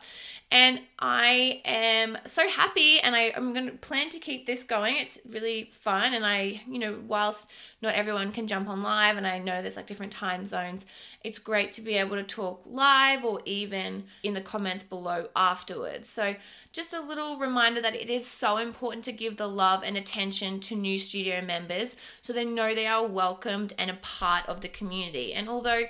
and 0.52 0.80
I 0.98 1.62
am 1.64 2.18
so 2.26 2.48
happy 2.48 2.98
and 2.98 3.14
I, 3.14 3.32
am 3.36 3.52
going 3.54 3.66
to 3.66 3.76
plan 3.76 4.08
to 4.10 4.18
keep 4.18 4.46
this 4.46 4.64
going. 4.64 4.96
It's 4.96 5.20
really 5.30 5.70
fun. 5.72 6.12
And 6.12 6.26
I, 6.26 6.62
you 6.68 6.80
know, 6.80 6.98
whilst 7.06 7.48
not 7.82 7.94
everyone 7.94 8.32
can 8.32 8.48
jump 8.48 8.68
on 8.68 8.82
live 8.82 9.16
and 9.16 9.28
I 9.28 9.38
know 9.38 9.62
there's 9.62 9.76
like 9.76 9.86
different 9.86 10.12
time 10.12 10.44
zones, 10.44 10.86
it's 11.22 11.38
great 11.38 11.70
to 11.72 11.82
be 11.82 11.94
able 11.94 12.16
to 12.16 12.24
talk 12.24 12.62
live 12.66 13.24
or 13.24 13.40
even 13.44 14.04
in 14.24 14.34
the 14.34 14.40
comments 14.40 14.82
below 14.82 15.28
afterwards. 15.36 16.08
So, 16.08 16.34
just 16.72 16.94
a 16.94 17.00
little 17.00 17.38
reminder 17.38 17.80
that 17.80 17.96
it 17.96 18.08
is 18.08 18.26
so 18.26 18.58
important 18.58 19.04
to 19.04 19.12
give 19.12 19.36
the 19.36 19.48
love 19.48 19.82
and 19.84 19.96
attention 19.96 20.60
to 20.60 20.76
new 20.76 20.98
studio 20.98 21.42
members 21.42 21.96
so 22.22 22.32
they 22.32 22.44
know 22.44 22.74
they 22.74 22.86
are 22.86 23.06
welcomed 23.06 23.74
and 23.76 23.90
a 23.90 23.98
part 24.02 24.46
of 24.46 24.60
the 24.60 24.68
community. 24.68 25.32
And 25.34 25.48
although 25.48 25.82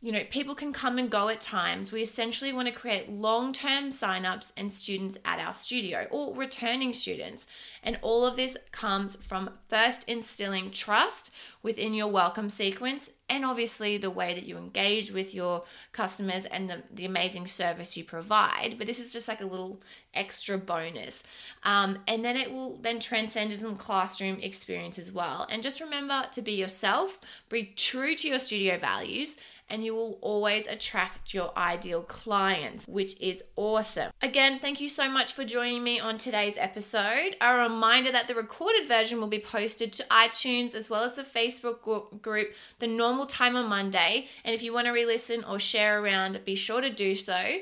you 0.00 0.12
know, 0.12 0.22
people 0.30 0.54
can 0.54 0.72
come 0.72 0.96
and 0.98 1.10
go 1.10 1.28
at 1.28 1.40
times. 1.40 1.90
We 1.90 2.02
essentially 2.02 2.52
want 2.52 2.68
to 2.68 2.74
create 2.74 3.10
long 3.10 3.52
term 3.52 3.90
signups 3.90 4.52
and 4.56 4.72
students 4.72 5.18
at 5.24 5.40
our 5.40 5.52
studio 5.52 6.06
or 6.12 6.36
returning 6.36 6.92
students. 6.92 7.48
And 7.82 7.98
all 8.00 8.24
of 8.24 8.36
this 8.36 8.56
comes 8.70 9.16
from 9.16 9.50
first 9.68 10.08
instilling 10.08 10.70
trust 10.70 11.32
within 11.64 11.94
your 11.94 12.06
welcome 12.06 12.48
sequence 12.48 13.10
and 13.28 13.44
obviously 13.44 13.98
the 13.98 14.10
way 14.10 14.34
that 14.34 14.44
you 14.44 14.56
engage 14.56 15.10
with 15.10 15.34
your 15.34 15.64
customers 15.92 16.46
and 16.46 16.70
the, 16.70 16.82
the 16.94 17.04
amazing 17.04 17.48
service 17.48 17.96
you 17.96 18.04
provide. 18.04 18.76
But 18.78 18.86
this 18.86 19.00
is 19.00 19.12
just 19.12 19.26
like 19.26 19.40
a 19.40 19.46
little 19.46 19.80
extra 20.14 20.58
bonus. 20.58 21.24
Um, 21.64 21.98
and 22.06 22.24
then 22.24 22.36
it 22.36 22.52
will 22.52 22.78
then 22.78 23.00
transcend 23.00 23.52
into 23.52 23.66
the 23.66 23.74
classroom 23.74 24.38
experience 24.40 24.98
as 24.98 25.10
well. 25.10 25.46
And 25.50 25.60
just 25.60 25.80
remember 25.80 26.24
to 26.32 26.40
be 26.40 26.52
yourself, 26.52 27.18
be 27.48 27.72
true 27.76 28.14
to 28.14 28.28
your 28.28 28.38
studio 28.38 28.78
values 28.78 29.38
and 29.70 29.84
you 29.84 29.94
will 29.94 30.18
always 30.22 30.66
attract 30.66 31.34
your 31.34 31.56
ideal 31.56 32.02
clients, 32.02 32.86
which 32.86 33.20
is 33.20 33.42
awesome. 33.56 34.10
Again, 34.22 34.58
thank 34.58 34.80
you 34.80 34.88
so 34.88 35.10
much 35.10 35.32
for 35.32 35.44
joining 35.44 35.84
me 35.84 36.00
on 36.00 36.18
today's 36.18 36.56
episode. 36.56 37.36
A 37.40 37.54
reminder 37.54 38.12
that 38.12 38.28
the 38.28 38.34
recorded 38.34 38.86
version 38.86 39.20
will 39.20 39.28
be 39.28 39.40
posted 39.40 39.92
to 39.94 40.04
iTunes 40.04 40.74
as 40.74 40.88
well 40.88 41.04
as 41.04 41.16
the 41.16 41.22
Facebook 41.22 42.22
group 42.22 42.52
the 42.78 42.86
normal 42.86 43.26
time 43.26 43.56
on 43.56 43.68
Monday. 43.68 44.28
And 44.44 44.54
if 44.54 44.62
you 44.62 44.72
want 44.72 44.86
to 44.86 44.92
re 44.92 45.04
listen 45.04 45.44
or 45.44 45.58
share 45.58 46.02
around, 46.02 46.40
be 46.44 46.54
sure 46.54 46.80
to 46.80 46.90
do 46.90 47.14
so. 47.14 47.58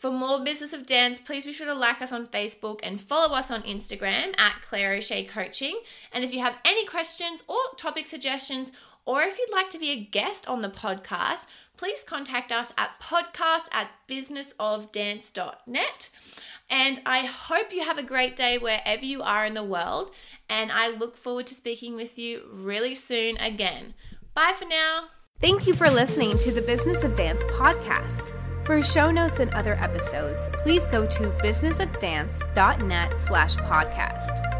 For 0.00 0.10
more 0.10 0.42
Business 0.42 0.72
of 0.72 0.86
Dance, 0.86 1.18
please 1.18 1.44
be 1.44 1.52
sure 1.52 1.66
to 1.66 1.74
like 1.74 2.00
us 2.00 2.10
on 2.10 2.26
Facebook 2.26 2.80
and 2.82 2.98
follow 2.98 3.34
us 3.34 3.50
on 3.50 3.62
Instagram 3.64 4.34
at 4.38 4.62
Claire 4.62 4.94
O'Shea 4.94 5.24
Coaching. 5.26 5.78
And 6.10 6.24
if 6.24 6.32
you 6.32 6.40
have 6.40 6.56
any 6.64 6.86
questions 6.86 7.44
or 7.46 7.58
topic 7.76 8.06
suggestions, 8.06 8.72
or 9.04 9.22
if 9.22 9.38
you'd 9.38 9.52
like 9.52 9.70
to 9.70 9.78
be 9.78 9.90
a 9.90 10.04
guest 10.04 10.48
on 10.48 10.60
the 10.60 10.68
podcast, 10.68 11.46
please 11.76 12.04
contact 12.04 12.52
us 12.52 12.72
at 12.76 13.00
podcast 13.00 13.68
at 13.72 13.90
businessofdance.net. 14.08 16.10
And 16.68 17.00
I 17.04 17.26
hope 17.26 17.72
you 17.72 17.84
have 17.84 17.98
a 17.98 18.02
great 18.02 18.36
day 18.36 18.58
wherever 18.58 19.04
you 19.04 19.22
are 19.22 19.44
in 19.44 19.54
the 19.54 19.64
world. 19.64 20.12
And 20.48 20.70
I 20.70 20.90
look 20.90 21.16
forward 21.16 21.48
to 21.48 21.54
speaking 21.54 21.96
with 21.96 22.18
you 22.18 22.42
really 22.52 22.94
soon 22.94 23.36
again. 23.38 23.94
Bye 24.34 24.54
for 24.56 24.66
now. 24.66 25.06
Thank 25.40 25.66
you 25.66 25.74
for 25.74 25.90
listening 25.90 26.38
to 26.38 26.52
the 26.52 26.62
Business 26.62 27.02
of 27.02 27.16
Dance 27.16 27.42
podcast. 27.44 28.32
For 28.66 28.82
show 28.82 29.10
notes 29.10 29.40
and 29.40 29.52
other 29.54 29.74
episodes, 29.74 30.50
please 30.62 30.86
go 30.86 31.06
to 31.06 31.30
businessofdance.net 31.42 33.20
slash 33.20 33.56
podcast. 33.56 34.59